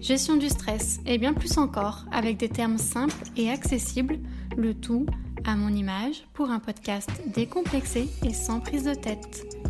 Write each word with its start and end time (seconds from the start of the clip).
gestion 0.00 0.36
du 0.36 0.48
stress 0.48 1.00
et 1.06 1.18
bien 1.18 1.32
plus 1.32 1.58
encore 1.58 2.04
avec 2.12 2.36
des 2.36 2.48
termes 2.48 2.78
simples 2.78 3.14
et 3.36 3.50
accessibles, 3.50 4.18
le 4.56 4.74
tout 4.74 5.06
à 5.44 5.56
mon 5.56 5.68
image 5.68 6.26
pour 6.34 6.50
un 6.50 6.58
podcast 6.58 7.10
décomplexé 7.34 8.08
et 8.24 8.32
sans 8.32 8.60
prise 8.60 8.84
de 8.84 8.94
tête. 8.94 9.65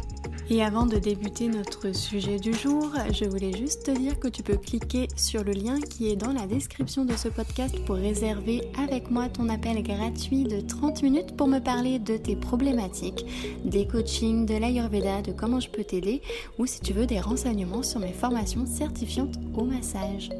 Et 0.48 0.62
avant 0.62 0.86
de 0.86 0.96
débuter 0.96 1.48
notre 1.48 1.92
sujet 1.92 2.38
du 2.38 2.54
jour, 2.54 2.92
je 3.12 3.24
voulais 3.24 3.52
juste 3.52 3.86
te 3.86 3.90
dire 3.90 4.20
que 4.20 4.28
tu 4.28 4.44
peux 4.44 4.56
cliquer 4.56 5.08
sur 5.16 5.42
le 5.42 5.50
lien 5.50 5.80
qui 5.80 6.08
est 6.08 6.14
dans 6.14 6.32
la 6.32 6.46
description 6.46 7.04
de 7.04 7.16
ce 7.16 7.28
podcast 7.28 7.76
pour 7.84 7.96
réserver 7.96 8.62
avec 8.78 9.10
moi 9.10 9.28
ton 9.28 9.48
appel 9.48 9.82
gratuit 9.82 10.44
de 10.44 10.60
30 10.60 11.02
minutes 11.02 11.36
pour 11.36 11.48
me 11.48 11.58
parler 11.58 11.98
de 11.98 12.16
tes 12.16 12.36
problématiques, 12.36 13.26
des 13.64 13.88
coachings, 13.88 14.46
de 14.46 14.54
l'Ayurveda, 14.54 15.20
de 15.22 15.32
comment 15.32 15.58
je 15.58 15.68
peux 15.68 15.84
t'aider 15.84 16.22
ou 16.58 16.66
si 16.66 16.80
tu 16.80 16.92
veux 16.92 17.06
des 17.06 17.20
renseignements 17.20 17.82
sur 17.82 17.98
mes 17.98 18.12
formations 18.12 18.66
certifiantes 18.66 19.34
au 19.54 19.64
massage. 19.64 20.30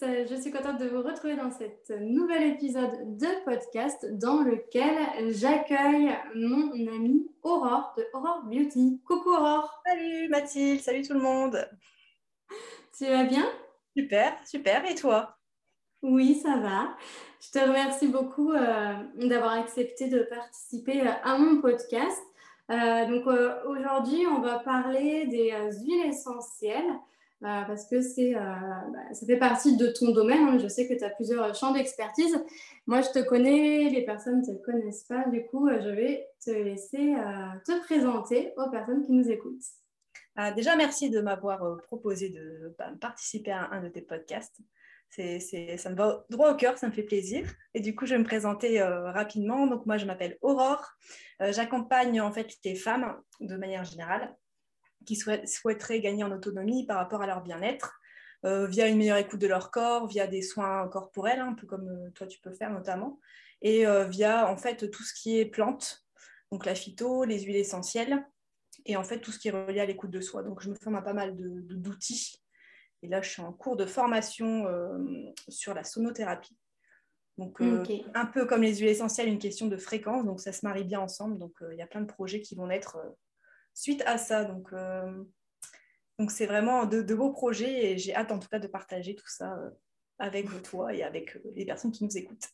Je 0.00 0.40
suis 0.40 0.50
contente 0.50 0.80
de 0.80 0.88
vous 0.88 1.02
retrouver 1.02 1.36
dans 1.36 1.50
cet 1.50 1.90
nouvel 2.00 2.54
épisode 2.54 3.16
de 3.16 3.44
podcast 3.44 4.06
dans 4.18 4.42
lequel 4.42 5.32
j'accueille 5.32 6.16
mon 6.34 6.72
amie 6.72 7.30
Aurore 7.42 7.94
de 7.96 8.04
Aurore 8.12 8.42
Beauty. 8.44 9.00
Coucou 9.06 9.30
Aurore 9.30 9.82
Salut 9.86 10.28
Mathilde, 10.28 10.80
salut 10.80 11.02
tout 11.02 11.12
le 11.14 11.20
monde 11.20 11.68
Tu 12.96 13.06
vas 13.06 13.24
bien? 13.24 13.46
Super, 13.96 14.34
super, 14.46 14.90
et 14.90 14.94
toi? 14.94 15.36
Oui, 16.02 16.34
ça 16.34 16.56
va. 16.56 16.96
Je 17.40 17.50
te 17.50 17.64
remercie 17.64 18.08
beaucoup 18.08 18.52
euh, 18.52 18.94
d'avoir 19.16 19.52
accepté 19.52 20.08
de 20.08 20.22
participer 20.22 21.02
euh, 21.02 21.12
à 21.22 21.38
mon 21.38 21.60
podcast. 21.60 22.22
Euh, 22.70 23.06
donc 23.06 23.26
aujourd'hui, 23.66 24.26
on 24.26 24.40
va 24.40 24.58
parler 24.58 25.26
des 25.26 25.52
huiles 25.82 26.06
essentielles. 26.06 26.98
Euh, 27.42 27.62
parce 27.66 27.86
que 27.86 28.00
c'est, 28.00 28.34
euh, 28.34 28.38
bah, 28.38 29.12
ça 29.12 29.26
fait 29.26 29.36
partie 29.36 29.76
de 29.76 29.88
ton 29.88 30.12
domaine. 30.12 30.48
Hein. 30.48 30.58
Je 30.58 30.68
sais 30.68 30.88
que 30.88 30.94
tu 30.94 31.04
as 31.04 31.10
plusieurs 31.10 31.54
champs 31.54 31.72
d'expertise. 31.72 32.42
Moi, 32.86 33.02
je 33.02 33.10
te 33.10 33.18
connais, 33.22 33.90
les 33.90 34.02
personnes 34.04 34.40
ne 34.40 34.46
te 34.46 34.64
connaissent 34.64 35.04
pas. 35.04 35.28
Du 35.28 35.44
coup, 35.46 35.68
euh, 35.68 35.80
je 35.82 35.90
vais 35.90 36.26
te 36.42 36.50
laisser 36.50 37.14
te 37.66 37.80
présenter 37.84 38.52
aux 38.56 38.70
personnes 38.70 39.02
qui 39.02 39.12
nous 39.12 39.30
écoutent. 39.30 39.64
Ah, 40.36 40.52
déjà, 40.52 40.74
merci 40.76 41.10
de 41.10 41.20
m'avoir 41.20 41.80
proposé 41.82 42.30
de 42.30 42.74
bah, 42.78 42.90
participer 43.00 43.52
à 43.52 43.68
un 43.72 43.82
de 43.82 43.88
tes 43.88 44.02
podcasts. 44.02 44.60
C'est, 45.10 45.38
ça 45.76 45.90
me 45.90 45.94
va 45.94 46.24
droit 46.28 46.50
au 46.50 46.56
cœur, 46.56 46.76
ça 46.76 46.88
me 46.88 46.92
fait 46.92 47.04
plaisir. 47.04 47.46
Et 47.72 47.80
du 47.80 47.94
coup, 47.94 48.04
je 48.04 48.14
vais 48.14 48.18
me 48.18 48.24
présenter 48.24 48.82
rapidement. 48.82 49.66
Donc, 49.66 49.86
moi, 49.86 49.96
je 49.96 50.06
m'appelle 50.06 50.38
Aurore. 50.40 50.96
j'accompagne 51.40 52.20
en 52.20 52.32
fait 52.32 52.56
les 52.64 52.74
femmes 52.74 53.16
de 53.40 53.56
manière 53.56 53.84
générale 53.84 54.34
qui 55.04 55.16
souhaiteraient 55.16 56.00
gagner 56.00 56.24
en 56.24 56.32
autonomie 56.32 56.86
par 56.86 56.96
rapport 56.98 57.22
à 57.22 57.26
leur 57.26 57.42
bien-être, 57.42 58.00
euh, 58.44 58.66
via 58.66 58.88
une 58.88 58.98
meilleure 58.98 59.16
écoute 59.16 59.40
de 59.40 59.46
leur 59.46 59.70
corps, 59.70 60.06
via 60.06 60.26
des 60.26 60.42
soins 60.42 60.86
corporels, 60.88 61.40
un 61.40 61.54
peu 61.54 61.66
comme 61.66 61.88
euh, 61.88 62.10
toi 62.10 62.26
tu 62.26 62.40
peux 62.40 62.52
faire 62.52 62.70
notamment, 62.70 63.18
et 63.62 63.86
euh, 63.86 64.04
via 64.04 64.50
en 64.50 64.58
fait 64.58 64.90
tout 64.90 65.02
ce 65.02 65.14
qui 65.14 65.38
est 65.38 65.46
plantes, 65.46 66.04
donc 66.52 66.66
la 66.66 66.74
phyto, 66.74 67.24
les 67.24 67.40
huiles 67.40 67.56
essentielles, 67.56 68.26
et 68.84 68.96
en 68.96 69.04
fait 69.04 69.20
tout 69.20 69.32
ce 69.32 69.38
qui 69.38 69.48
est 69.48 69.50
relié 69.50 69.80
à 69.80 69.86
l'écoute 69.86 70.10
de 70.10 70.20
soi. 70.20 70.42
Donc 70.42 70.60
je 70.60 70.68
me 70.68 70.74
forme 70.74 70.96
à 70.96 71.02
pas 71.02 71.14
mal 71.14 71.34
d'outils. 71.34 72.42
Et 73.02 73.08
là, 73.08 73.20
je 73.20 73.28
suis 73.28 73.42
en 73.42 73.52
cours 73.52 73.76
de 73.76 73.84
formation 73.84 74.66
sur 75.48 75.74
la 75.74 75.84
sonothérapie. 75.84 76.56
Donc, 77.36 77.60
un 77.60 78.24
peu 78.24 78.46
comme 78.46 78.62
les 78.62 78.76
huiles 78.76 78.88
essentielles, 78.88 79.28
une 79.28 79.38
question 79.38 79.66
de 79.66 79.76
fréquence. 79.76 80.24
Donc, 80.24 80.40
ça 80.40 80.52
se 80.52 80.64
marie 80.64 80.84
bien 80.84 81.00
ensemble. 81.00 81.38
Donc, 81.38 81.52
il 81.70 81.76
y 81.76 81.82
a 81.82 81.86
plein 81.86 82.00
de 82.00 82.06
projets 82.06 82.40
qui 82.40 82.54
vont 82.54 82.66
naître 82.66 82.96
suite 83.74 84.02
à 84.06 84.16
ça. 84.16 84.44
Donc, 84.44 84.72
euh, 84.72 85.24
donc 86.18 86.30
c'est 86.30 86.46
vraiment 86.46 86.86
de, 86.86 87.02
beaux 87.14 87.32
projets 87.32 87.92
et 87.92 87.98
j'ai 87.98 88.14
hâte 88.14 88.32
en 88.32 88.38
tout 88.38 88.48
cas 88.48 88.60
de 88.60 88.68
partager 88.68 89.14
tout 89.14 89.28
ça 89.28 89.54
euh, 89.54 89.70
avec 90.18 90.46
toi 90.62 90.94
et 90.94 91.02
avec 91.02 91.36
euh, 91.36 91.40
les 91.54 91.66
personnes 91.66 91.92
qui 91.92 92.04
nous 92.04 92.16
écoutent. 92.16 92.48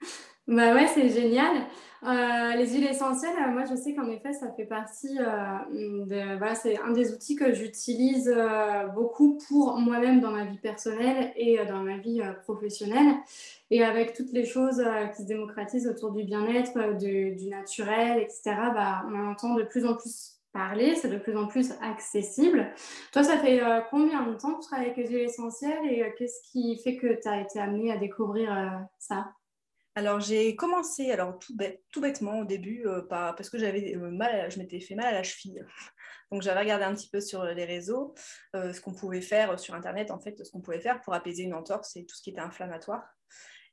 Bah 0.46 0.74
ouais, 0.74 0.88
c'est 0.88 1.08
génial. 1.10 1.68
les 2.02 2.66
huiles 2.72 2.88
essentielles, 2.88 3.36
moi 3.52 3.66
je 3.66 3.76
sais 3.76 3.94
qu'en 3.94 4.10
effet, 4.10 4.32
ça 4.32 4.50
fait 4.56 4.64
partie 4.64 5.14
de. 5.14 6.38
Voilà, 6.38 6.56
c'est 6.56 6.76
un 6.78 6.90
des 6.90 7.12
outils 7.12 7.36
que 7.36 7.52
j'utilise 7.52 8.34
beaucoup 8.92 9.38
pour 9.46 9.76
moi-même 9.76 10.18
dans 10.18 10.32
ma 10.32 10.44
vie 10.44 10.58
personnelle 10.58 11.32
et 11.36 11.64
dans 11.66 11.84
ma 11.84 11.98
vie 11.98 12.20
professionnelle. 12.42 13.14
Et 13.70 13.84
avec 13.84 14.12
toutes 14.12 14.32
les 14.32 14.44
choses 14.44 14.82
qui 15.14 15.22
se 15.22 15.28
démocratisent 15.28 15.86
autour 15.86 16.10
du 16.10 16.24
bien-être, 16.24 16.98
du, 16.98 17.46
naturel, 17.48 18.18
etc., 18.18 18.42
bah, 18.74 19.04
on 19.06 19.30
entend 19.30 19.54
de 19.54 19.62
plus 19.62 19.84
en 19.84 19.94
plus 19.94 20.39
parler, 20.52 20.94
c'est 20.94 21.08
de 21.08 21.18
plus 21.18 21.36
en 21.36 21.46
plus 21.46 21.72
accessible. 21.80 22.72
Toi, 23.12 23.22
ça 23.22 23.38
fait 23.38 23.62
euh, 23.62 23.80
combien 23.90 24.26
de 24.26 24.36
temps 24.36 24.54
que 24.54 24.62
tu 24.62 24.68
travailles 24.68 24.90
avec 24.90 24.96
les 24.96 25.08
huiles 25.08 25.24
essentielles 25.24 25.84
et 25.90 26.02
euh, 26.02 26.10
qu'est-ce 26.16 26.50
qui 26.50 26.80
fait 26.82 26.96
que 26.96 27.20
tu 27.20 27.28
as 27.28 27.40
été 27.40 27.60
amenée 27.60 27.92
à 27.92 27.96
découvrir 27.96 28.52
euh, 28.52 28.78
ça? 28.98 29.32
Alors 29.96 30.20
j'ai 30.20 30.54
commencé 30.54 31.10
alors 31.10 31.38
tout, 31.38 32.00
bêtement 32.00 32.38
au 32.38 32.44
début 32.44 32.86
parce 33.08 33.50
que 33.50 33.58
j'avais 33.58 33.96
mal, 33.96 34.48
je 34.50 34.58
m'étais 34.58 34.78
fait 34.78 34.94
mal 34.94 35.06
à 35.06 35.12
la 35.12 35.24
cheville. 35.24 35.66
Donc 36.30 36.42
j'avais 36.42 36.60
regardé 36.60 36.84
un 36.84 36.94
petit 36.94 37.10
peu 37.10 37.20
sur 37.20 37.44
les 37.44 37.64
réseaux 37.64 38.14
ce 38.54 38.80
qu'on 38.80 38.94
pouvait 38.94 39.20
faire 39.20 39.58
sur 39.58 39.74
internet 39.74 40.12
en 40.12 40.20
fait, 40.20 40.44
ce 40.44 40.52
qu'on 40.52 40.60
pouvait 40.60 40.78
faire 40.78 41.00
pour 41.00 41.12
apaiser 41.12 41.42
une 41.42 41.54
entorse 41.54 41.96
et 41.96 42.06
tout 42.06 42.14
ce 42.14 42.22
qui 42.22 42.30
était 42.30 42.40
inflammatoire. 42.40 43.02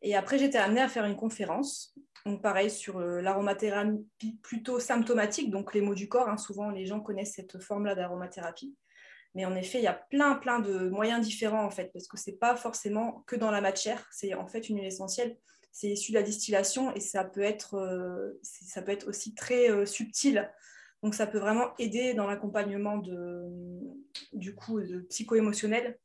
Et 0.01 0.15
après 0.15 0.39
j'étais 0.39 0.57
amenée 0.57 0.81
à 0.81 0.87
faire 0.87 1.05
une 1.05 1.15
conférence 1.15 1.95
donc 2.25 2.41
pareil 2.41 2.69
sur 2.69 2.97
euh, 2.97 3.21
l'aromathérapie 3.21 4.39
plutôt 4.41 4.79
symptomatique, 4.79 5.49
donc 5.49 5.73
les 5.73 5.81
mots 5.81 5.95
du 5.95 6.09
corps. 6.09 6.29
Hein. 6.29 6.37
souvent 6.37 6.69
les 6.69 6.85
gens 6.85 6.99
connaissent 6.99 7.35
cette 7.35 7.59
forme-là 7.59 7.95
d'aromathérapie. 7.95 8.75
Mais 9.35 9.45
en 9.45 9.55
effet, 9.55 9.77
il 9.79 9.83
y 9.83 9.87
a 9.87 9.93
plein, 9.93 10.35
plein 10.35 10.59
de 10.59 10.89
moyens 10.89 11.25
différents 11.25 11.63
en 11.63 11.69
fait, 11.69 11.91
parce 11.93 12.07
que 12.07 12.17
ce 12.17 12.29
n'est 12.29 12.37
pas 12.37 12.55
forcément 12.55 13.23
que 13.27 13.35
dans 13.35 13.51
la 13.51 13.61
matière. 13.61 14.07
C'est 14.11 14.33
en 14.33 14.47
fait 14.47 14.69
une 14.69 14.77
huile 14.77 14.87
essentielle, 14.87 15.37
c'est 15.71 15.89
issu 15.89 16.11
de 16.11 16.17
la 16.17 16.23
distillation 16.23 16.93
et 16.95 16.99
ça 16.99 17.23
peut 17.23 17.43
être, 17.43 17.75
euh, 17.75 18.39
ça 18.41 18.81
peut 18.81 18.91
être 18.91 19.07
aussi 19.07 19.35
très 19.35 19.69
euh, 19.69 19.85
subtil. 19.85 20.51
Donc 21.03 21.13
ça 21.13 21.27
peut 21.27 21.37
vraiment 21.37 21.75
aider 21.77 22.15
dans 22.15 22.25
l'accompagnement 22.25 22.97
du 24.33 24.55
coup, 24.55 24.81
de 24.81 25.01
psycho-émotionnel 25.01 25.99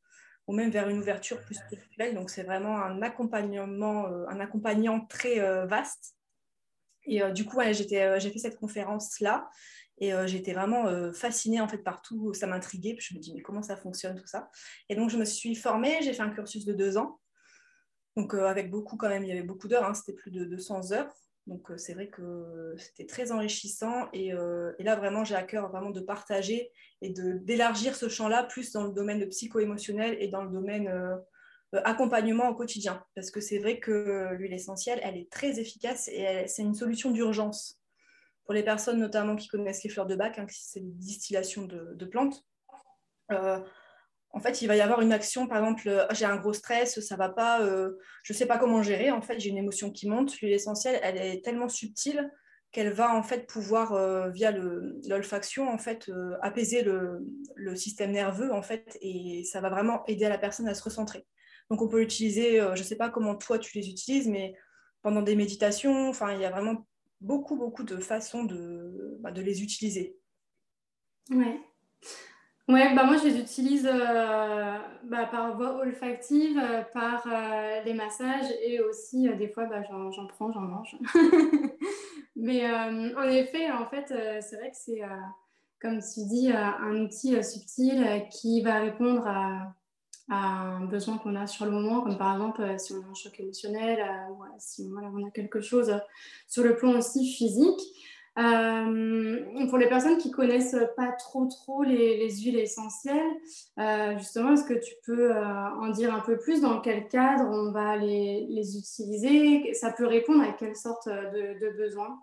ou 0.47 0.55
même 0.55 0.71
vers 0.71 0.89
une 0.89 0.99
ouverture 0.99 1.41
plus 1.43 1.55
spirituelle. 1.55 2.15
Donc, 2.15 2.31
c'est 2.31 2.43
vraiment 2.43 2.79
un 2.79 3.03
accompagnement, 3.03 4.07
euh, 4.07 4.27
un 4.29 4.41
accompagnant 4.41 5.07
très 5.07 5.41
euh, 5.41 5.67
vaste. 5.67 6.17
Et 7.05 7.23
euh, 7.23 7.31
du 7.31 7.45
coup, 7.45 7.61
j'ai 7.73 7.85
fait 7.85 8.39
cette 8.39 8.59
conférence-là 8.59 9.49
et 9.99 10.13
j'étais 10.27 10.53
vraiment 10.53 11.13
fascinée 11.13 11.61
en 11.61 11.69
fait 11.69 11.79
par 11.79 12.03
tout. 12.03 12.35
Ça 12.35 12.49
m'intriguait. 12.49 12.97
Je 12.99 13.15
me 13.15 13.21
dis, 13.21 13.33
mais 13.35 13.41
comment 13.41 13.63
ça 13.63 13.77
fonctionne 13.77 14.19
tout 14.19 14.27
ça? 14.27 14.51
Et 14.89 14.97
donc, 14.97 15.11
je 15.11 15.17
me 15.17 15.25
suis 15.25 15.55
formée. 15.55 15.99
J'ai 16.03 16.13
fait 16.13 16.23
un 16.23 16.31
cursus 16.31 16.65
de 16.65 16.73
deux 16.73 16.97
ans. 16.97 17.21
Donc, 18.17 18.35
avec 18.35 18.71
beaucoup 18.71 18.97
quand 18.97 19.09
même, 19.09 19.23
il 19.23 19.29
y 19.29 19.33
avait 19.33 19.45
beaucoup 19.45 19.69
d'heures. 19.69 19.85
Hein, 19.85 19.95
C'était 19.95 20.15
plus 20.15 20.33
de 20.33 20.45
200 20.45 20.93
heures. 20.93 21.15
Donc 21.47 21.71
euh, 21.71 21.77
c'est 21.77 21.95
vrai 21.95 22.09
que 22.09 22.75
c'était 22.79 23.07
très 23.07 23.33
enrichissant 23.33 24.09
euh, 24.15 24.73
et, 24.79 24.85
là 24.85 24.95
vraiment 24.95 25.25
j'ai 25.25 25.35
à 25.35 25.43
cœur 25.43 25.71
vraiment 25.71 25.91
de 25.91 26.01
partager 26.01 26.71
et 27.01 27.11
d'élargir 27.11 27.97
ce 27.97 28.09
champ-là 28.09 28.45
plus 28.45 28.73
dans 28.73 28.85
le 28.85 28.93
domaine 28.93 29.27
psycho-émotionnel 29.29 30.17
et 30.21 30.29
dans 30.29 30.45
le 30.45 30.51
domaine 30.51 30.87
euh, 30.87 31.17
accompagnement 31.85 32.49
au 32.49 32.55
quotidien. 32.55 33.03
Parce 33.17 33.31
que 33.31 33.41
c'est 33.41 33.59
vrai 33.59 33.81
que 33.81 34.35
l'huile 34.35 34.53
essentielle, 34.53 35.01
elle 35.03 35.17
est 35.17 35.31
très 35.33 35.59
efficace 35.59 36.07
et 36.09 36.45
c'est 36.47 36.63
une 36.63 36.75
solution 36.75 37.11
d'urgence. 37.11 37.81
Pour 38.45 38.55
les 38.55 38.63
personnes 38.63 39.01
notamment 39.01 39.37
qui 39.37 39.49
connaissent 39.49 39.83
les 39.83 39.89
fleurs 39.89 40.07
de 40.07 40.15
bac, 40.15 40.39
hein, 40.39 40.47
c'est 40.51 40.81
une 40.81 40.95
distillation 40.99 41.63
de, 41.63 41.95
de 41.95 42.05
plantes, 42.05 42.45
en 44.35 44.41
fait, 44.41 44.63
il 44.63 44.67
va 44.67 44.77
y 44.77 44.81
avoir 44.81 45.03
une 45.03 45.13
action, 45.13 45.47
par 45.47 45.59
exemple, 45.59 45.89
euh, 45.89 46.07
j'ai 46.13 46.25
un 46.25 46.37
gros 46.37 46.55
stress, 46.55 47.01
ça 47.01 47.17
va 47.17 47.29
pas, 47.29 47.63
euh, 47.63 47.93
je 48.23 48.33
ne 48.33 48.39
sais 48.39 48.47
pas 48.47 48.59
comment 48.59 48.83
gérer, 48.83 49.11
en 49.11 49.21
fait, 49.21 49.39
j'ai 49.39 49.51
une 49.51 49.59
émotion 49.59 49.91
qui 49.91 50.09
monte. 50.09 50.39
L'huile 50.41 50.55
essentielle, 50.55 50.99
elle 51.03 51.19
est 51.19 51.45
tellement 51.45 51.69
subtile 51.69 52.31
qu'elle 52.71 52.93
va 52.95 53.15
en 53.15 53.23
fait 53.23 53.47
pouvoir, 53.47 53.93
euh, 53.93 54.31
via 54.31 54.51
l'olfaction, 54.51 55.69
en 55.69 55.77
fait, 55.77 56.11
apaiser 56.41 56.83
le, 56.83 57.77
système 57.77 58.13
nerveux, 58.13 58.53
en 58.53 58.63
fait, 58.63 58.97
et 59.03 59.45
ça 59.45 59.61
va 59.61 59.69
vraiment 59.69 60.03
aider 60.07 60.25
à 60.25 60.31
la 60.31 60.39
personne 60.39 60.67
à 60.67 60.75
se 60.75 60.83
recentrer. 60.83 61.27
Donc, 61.71 61.83
on 61.83 61.89
peut 61.89 62.01
l'utiliser, 62.01 62.59
je 62.59 62.79
ne 62.79 62.87
sais 62.87 62.97
pas 62.97 63.11
comment 63.11 63.35
toi 63.35 63.59
tu 63.59 63.77
les 63.79 63.89
utilises, 63.91 64.29
mais 64.29 64.55
pendant 65.03 65.21
des 65.21 65.37
méditations, 65.37 66.09
enfin, 66.09 66.33
il 66.33 66.41
y 66.41 66.45
a 66.47 66.51
vraiment 66.51 66.87
beaucoup, 67.21 67.57
beaucoup 67.57 67.85
de 67.85 67.99
façons 67.99 68.45
de, 68.45 69.19
bah, 69.21 69.31
de 69.31 69.43
les 69.43 69.63
utiliser. 69.63 70.17
Ouais. 71.31 71.61
Ouais, 72.69 72.95
bah 72.95 73.05
moi 73.05 73.17
je 73.17 73.25
les 73.25 73.39
utilise 73.41 73.87
euh, 73.93 74.79
bah, 75.05 75.27
par 75.27 75.57
voie 75.57 75.79
olfactive, 75.79 76.59
euh, 76.59 76.83
par 76.95 77.25
euh, 77.27 77.83
les 77.85 77.93
massages 77.93 78.47
et 78.63 78.81
aussi 78.81 79.29
des 79.37 79.49
fois 79.49 79.67
bah, 79.67 79.83
j'en 79.83 80.27
prends, 80.29 80.53
j'en 80.53 80.61
mange. 80.61 80.97
Mais 82.37 82.65
en 82.67 83.23
effet, 83.29 83.71
en 83.71 83.87
fait, 83.87 84.07
c'est 84.41 84.57
vrai 84.57 84.71
que 84.71 84.77
c'est, 84.77 85.01
comme 85.81 86.01
tu 86.01 86.25
dis, 86.25 86.51
un 86.51 86.97
outil 86.97 87.43
subtil 87.45 88.27
qui 88.33 88.63
va 88.63 88.81
répondre 88.81 89.29
à 89.29 89.75
un 90.29 90.87
besoin 90.87 91.19
qu'on 91.19 91.37
a 91.37 91.47
sur 91.47 91.67
le 91.67 91.71
moment, 91.71 92.01
comme 92.01 92.19
par 92.19 92.33
exemple 92.35 92.79
si 92.79 92.95
on 92.95 93.03
a 93.03 93.11
un 93.11 93.15
choc 93.15 93.39
émotionnel, 93.39 94.03
ou 94.31 94.43
si 94.59 94.91
on 94.91 95.27
a 95.27 95.31
quelque 95.31 95.61
chose 95.61 95.95
sur 96.49 96.65
le 96.65 96.75
plan 96.75 96.99
aussi 96.99 97.31
physique. 97.33 97.81
Euh, 98.39 99.67
pour 99.69 99.77
les 99.77 99.89
personnes 99.89 100.17
qui 100.17 100.31
connaissent 100.31 100.77
pas 100.97 101.13
trop 101.13 101.45
trop 101.47 101.83
les, 101.83 102.31
huiles 102.41 102.59
essentielles, 102.59 103.31
euh, 103.79 104.17
justement, 104.17 104.55
est-ce 104.55 104.65
que 104.65 104.75
tu 104.75 104.95
peux 105.05 105.37
euh, 105.37 105.45
en 105.45 105.91
dire 105.91 106.15
un 106.15 106.21
peu 106.21 106.39
plus 106.39 106.63
dans 106.63 106.81
quel 106.81 107.09
cadre 107.09 107.45
on 107.45 107.73
va 107.73 107.97
les, 107.99 108.79
utiliser? 108.79 109.75
Ça 109.75 109.93
peut 109.93 110.07
répondre 110.07 110.43
à 110.43 110.53
quelle 110.53 110.77
sorte 110.77 111.09
de, 111.09 111.59
de 111.61 111.77
besoin? 111.77 112.23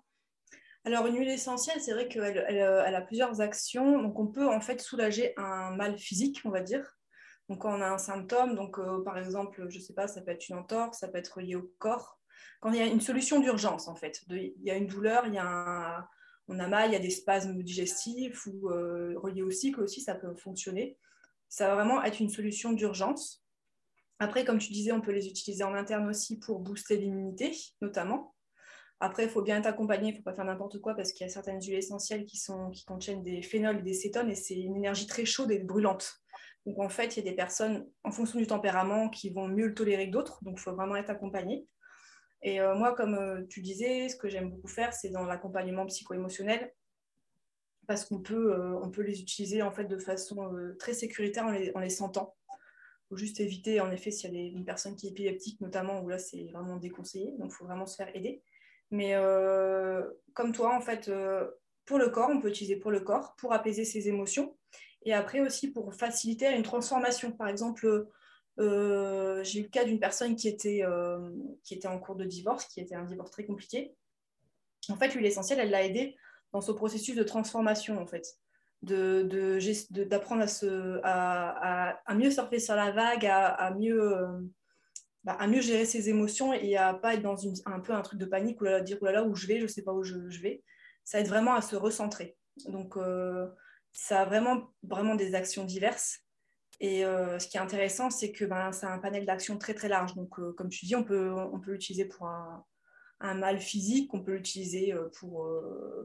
Alors, 0.86 1.06
une 1.06 1.18
huile 1.18 1.30
essentielle, 1.30 1.80
c'est 1.80 1.94
vrai 1.94 2.08
qu'elle 2.08 2.44
elle, 2.48 2.96
a 2.96 3.02
plusieurs 3.02 3.42
actions. 3.42 4.02
Donc, 4.02 4.18
on 4.18 4.28
peut 4.28 4.48
en 4.48 4.62
fait 4.62 4.82
soulager 4.82 5.34
un 5.38 5.76
mal 5.76 6.00
physique, 6.00 6.42
on 6.46 6.50
va 6.50 6.62
dire. 6.62 6.98
Donc, 7.50 7.60
quand 7.60 7.78
on 7.78 7.82
a 7.82 7.90
un 7.90 7.98
symptôme, 7.98 8.56
donc 8.56 8.80
par 9.04 9.18
exemple, 9.18 9.68
je 9.70 9.80
sais 9.80 9.94
pas, 9.94 10.08
ça 10.08 10.22
peut 10.22 10.32
être 10.32 10.50
une 10.50 10.58
entorse, 10.58 11.00
ça 11.00 11.08
peut 11.08 11.18
être 11.18 11.42
lié 11.42 11.56
au 11.56 11.70
corps, 11.78 12.19
quand 12.62 12.72
il 12.72 12.78
y 12.78 12.82
a 12.82 12.86
une 12.86 13.02
solution 13.02 13.40
d'urgence, 13.40 13.88
en 13.88 13.96
fait. 13.96 14.22
il 14.30 14.54
y 14.64 14.72
a 14.72 14.76
une 14.76 14.88
douleur, 14.88 15.26
il 15.28 15.34
y 15.34 15.40
a 15.40 16.08
on 16.50 16.60
a 16.60 16.68
mal, 16.68 16.90
il 16.90 16.94
y 16.94 16.96
a 16.96 17.00
des 17.00 17.12
spasmes 17.12 17.62
digestifs 17.62 18.48
ou 18.48 18.70
euh, 18.70 19.14
reliés 19.20 19.44
au 19.44 19.52
cycle 19.52 19.82
aussi, 19.82 20.02
ça 20.02 20.16
peut 20.16 20.34
fonctionner. 20.34 20.98
Ça 21.48 21.68
va 21.68 21.76
vraiment 21.76 22.04
être 22.04 22.20
une 22.20 22.30
solution 22.30 22.74
d'urgence. 22.74 23.46
Après, 24.18 24.44
comme 24.44 24.58
tu 24.58 24.74
disais, 24.74 24.92
on 24.92 25.00
peut 25.00 25.12
les 25.12 25.28
utiliser 25.28 25.64
en 25.64 25.76
interne 25.76 26.10
aussi 26.10 26.40
pour 26.40 26.60
booster 26.60 26.98
l'immunité, 26.98 27.56
notamment. 27.82 28.36
Après, 29.00 29.24
il 29.24 29.30
faut 29.30 29.44
bien 29.44 29.60
être 29.60 29.68
accompagné, 29.68 30.10
il 30.10 30.12
ne 30.12 30.18
faut 30.18 30.24
pas 30.24 30.34
faire 30.34 30.44
n'importe 30.44 30.80
quoi 30.80 30.94
parce 30.94 31.14
qu'il 31.14 31.26
y 31.26 31.30
a 31.30 31.32
certaines 31.32 31.62
huiles 31.62 31.76
essentielles 31.76 32.26
qui, 32.26 32.38
sont, 32.38 32.70
qui 32.72 32.84
contiennent 32.84 33.24
des 33.24 33.42
phénols 33.42 33.80
et 33.80 33.84
des 33.84 33.94
cétones 33.94 34.30
et 34.30 34.36
c'est 34.36 34.60
une 34.60 34.76
énergie 34.76 35.08
très 35.08 35.26
chaude 35.26 35.52
et 35.52 35.60
brûlante. 35.60 36.22
Donc 36.66 36.80
en 36.80 36.90
fait, 36.90 37.16
il 37.16 37.24
y 37.24 37.28
a 37.28 37.30
des 37.30 37.36
personnes, 37.36 37.88
en 38.04 38.12
fonction 38.12 38.40
du 38.40 38.48
tempérament, 38.48 39.10
qui 39.10 39.30
vont 39.30 39.48
mieux 39.48 39.68
le 39.68 39.74
tolérer 39.74 40.08
que 40.08 40.12
d'autres. 40.12 40.44
Donc 40.44 40.56
il 40.58 40.62
faut 40.62 40.76
vraiment 40.76 40.98
être 40.98 41.12
accompagné. 41.12 41.66
Et 42.42 42.62
euh, 42.62 42.76
moi, 42.76 42.94
comme 42.94 43.16
euh, 43.16 43.46
tu 43.50 43.62
disais, 43.62 44.10
ce 44.10 44.16
que 44.16 44.30
j'aime 44.30 44.50
beaucoup 44.50 44.68
faire, 44.68 44.94
c'est 44.94 45.10
dans 45.10 45.26
l'accompagnement 45.26 45.86
psycho-émotionnel, 45.86 46.74
parce 47.88 48.06
qu'on 48.06 48.20
peut, 48.20 48.54
euh, 48.54 48.88
peut 48.88 49.02
les 49.02 49.20
utiliser 49.20 49.62
en 49.62 49.72
fait 49.72 49.86
de 49.86 49.98
façon 49.98 50.54
très 50.78 50.94
sécuritaire 50.94 51.46
en 51.46 51.52
les, 51.52 51.72
en 51.76 51.80
les 51.80 51.90
sentant. 51.90 52.36
Il 52.52 53.10
faut 53.10 53.18
juste 53.18 53.40
éviter, 53.40 53.82
en 53.82 53.92
effet, 53.92 54.12
s'il 54.12 54.34
y 54.34 54.38
a 54.38 54.52
une 54.52 54.66
personne 54.66 54.96
qui 54.96 55.08
est 55.08 55.10
épileptique, 55.10 55.60
notamment, 55.62 56.02
où 56.02 56.10
là, 56.10 56.20
c'est 56.20 56.46
vraiment 56.54 56.78
déconseillé, 56.78 57.34
donc 57.40 57.50
il 57.52 57.56
faut 57.56 57.66
vraiment 57.66 57.88
se 57.88 57.96
faire 57.96 58.16
aider. 58.16 58.44
Mais 58.92 59.16
comme 60.34 60.52
toi, 60.52 60.76
en 60.76 60.82
fait, 60.82 61.12
pour 61.86 61.98
le 61.98 62.10
corps, 62.10 62.30
on 62.32 62.40
peut 62.40 62.50
utiliser 62.50 62.76
pour 62.76 62.92
le 62.92 63.00
corps, 63.00 63.36
pour 63.38 63.52
apaiser 63.52 63.84
ses 63.84 64.08
émotions, 64.10 64.56
et 65.04 65.14
après 65.14 65.40
aussi 65.40 65.72
pour 65.72 65.92
faciliter 65.96 66.56
une 66.56 66.62
transformation. 66.62 67.32
Par 67.32 67.48
exemple, 67.48 68.08
euh, 68.60 69.44
j'ai 69.44 69.60
eu 69.60 69.64
le 69.64 69.70
cas 69.70 69.86
d'une 69.86 70.00
personne 70.00 70.36
qui 70.36 70.48
était, 70.48 70.84
euh, 70.84 71.30
qui 71.64 71.74
était 71.74 71.88
en 71.88 72.00
cours 72.00 72.16
de 72.16 72.26
divorce, 72.26 72.66
qui 72.66 72.80
était 72.82 72.96
un 72.96 73.06
divorce 73.06 73.32
très 73.32 73.46
compliqué. 73.46 73.96
En 74.90 74.98
fait, 74.98 75.14
l'huile 75.14 75.26
essentielle, 75.26 75.60
elle 75.60 75.70
l'a 75.70 75.86
aidé 75.86 76.16
dans 76.52 76.62
ce 76.62 76.72
processus 76.72 77.16
de 77.16 77.24
transformation, 77.24 78.02
en 78.02 78.08
fait, 78.08 78.26
d'apprendre 78.82 80.46
à, 81.04 82.16
mieux 82.16 82.32
surfer 82.32 82.60
sur 82.60 82.76
la 82.76 82.92
vague, 82.92 83.26
à, 83.26 83.74
mieux, 83.78 84.02
euh, 84.02 84.28
bah, 85.24 85.38
à 85.40 85.48
mieux 85.48 85.62
gérer 85.62 85.86
ses 85.86 86.10
émotions 86.10 86.54
et 86.54 86.76
à 86.76 86.94
pas 86.94 87.14
être 87.14 87.22
dans 87.22 87.38
un 87.66 87.80
peu 87.80 87.94
un 87.94 88.02
truc 88.02 88.20
de 88.20 88.26
panique 88.26 88.62
ou 88.62 88.66
dire 88.84 88.98
là, 89.02 89.24
où 89.24 89.36
je 89.36 89.48
vais, 89.48 89.58
je 89.58 89.64
ne 89.64 89.68
sais 89.68 89.84
pas 89.84 89.94
où 89.94 90.04
je, 90.04 90.42
vais. 90.42 90.64
Ça 91.04 91.20
aide 91.20 91.28
vraiment 91.28 91.54
à 91.54 91.62
se 91.62 91.76
recentrer. 91.76 92.36
Donc, 92.68 92.96
ça 93.94 94.22
a 94.22 94.26
vraiment, 94.26 94.74
vraiment 94.84 95.16
des 95.16 95.36
actions 95.36 95.66
diverses. 95.66 96.24
Et 96.82 97.04
euh, 97.04 97.40
ce 97.40 97.48
qui 97.48 97.58
est 97.58 97.60
intéressant, 97.60 98.10
c'est 98.10 98.32
que 98.32 98.46
ben, 98.46 98.72
c'est 98.72 98.86
un 98.86 99.00
panel 99.00 99.26
d'action 99.26 99.58
très 99.58 99.74
très 99.74 99.90
large. 99.90 100.16
Donc, 100.16 100.40
euh, 100.40 100.54
comme 100.54 100.70
tu 100.70 100.86
dis, 100.86 100.96
on 100.96 101.04
peut, 101.04 101.34
on 101.34 101.60
peut 101.60 101.72
l'utiliser 101.72 102.06
pour 102.06 102.28
un, 102.28 102.64
un, 103.20 103.34
mal 103.34 103.60
physique, 103.60 104.14
on 104.14 104.24
peut 104.24 104.36
l'utiliser 104.36 104.94
euh, 104.94 105.10
pour 105.20 105.46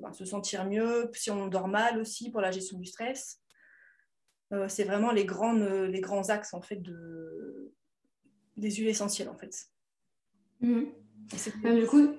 ben, 0.03 0.13
se 0.13 0.25
sentir 0.25 0.65
mieux, 0.67 1.11
si 1.13 1.31
on 1.31 1.47
dort 1.47 1.69
mal 1.69 2.01
aussi, 2.01 2.31
pour 2.31 2.41
la 2.41 2.51
gestion 2.51 2.79
du 2.79 2.87
stress. 2.87 3.41
c'est 4.69 4.85
vraiment 4.85 5.13
les, 5.13 5.25
grandes, 5.25 5.63
les 5.63 6.01
grands 6.01 6.29
axes 6.29 6.55
en 6.55 6.61
fait, 6.61 6.77
de, 6.83 7.73
des 8.57 8.71
huiles 8.73 8.89
essentielles. 8.89 9.29
En 9.29 9.37
fait. 9.37 9.55
Mmh. 10.61 10.87
du 11.63 11.87
coup, 11.87 12.15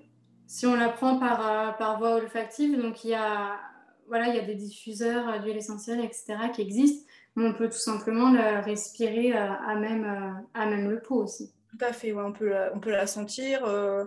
si 0.48 0.66
on 0.66 0.75
la 0.75 0.90
prend 0.90 1.19
par, 1.19 1.78
par 1.78 2.00
voie 2.00 2.16
olfactive, 2.16 2.81
donc 2.81 3.04
il 3.04 3.10
y 3.10 3.16
a, 3.16 3.60
voilà, 4.07 4.30
il 4.30 4.36
y 4.36 4.40
a 4.40 4.46
des 4.46 4.56
diffuseurs 4.56 5.42
d'huile 5.42 5.57
essentielle, 5.57 6.00
etc., 6.00 6.38
qui 6.54 6.62
existent 6.62 7.06
on 7.43 7.53
peut 7.53 7.69
tout 7.69 7.77
simplement 7.77 8.31
la 8.31 8.61
respirer 8.61 9.33
à, 9.33 9.75
même, 9.75 10.05
euh, 10.05 10.41
à 10.53 10.65
même 10.65 10.89
le 10.89 11.01
pot 11.01 11.23
aussi. 11.23 11.53
Tout 11.69 11.85
à 11.85 11.91
fait, 11.91 12.13
on, 12.13 12.31
peut 12.31 12.49
la, 12.49 12.71
on 12.73 12.79
peut 12.79 12.91
la 12.91 13.07
sentir. 13.07 13.65
Euh, 13.65 14.05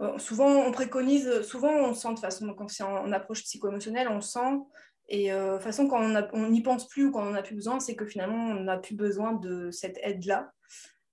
euh, 0.00 0.18
souvent, 0.18 0.48
on 0.48 0.72
préconise, 0.72 1.42
souvent 1.42 1.72
on 1.72 1.94
sent 1.94 2.14
de 2.14 2.18
façon, 2.18 2.52
quand 2.54 2.68
c'est 2.68 2.82
en, 2.82 3.10
approche 3.12 3.42
psycho-émotionnelle, 3.42 4.08
on 4.08 4.20
sent. 4.20 4.60
Et 5.08 5.30
de 5.30 5.54
toute 5.54 5.62
façon, 5.62 5.86
quand 5.86 6.02
on 6.32 6.48
n'y 6.48 6.62
pense 6.62 6.88
plus 6.88 7.06
ou 7.06 7.12
quand 7.12 7.24
on 7.24 7.30
n'a 7.30 7.42
plus 7.42 7.54
besoin, 7.54 7.78
c'est 7.78 7.94
que 7.94 8.04
finalement, 8.04 8.48
on 8.48 8.64
n'a 8.64 8.76
plus 8.76 8.96
besoin 8.96 9.34
de 9.34 9.70
cette 9.70 9.98
aide-là. 10.02 10.50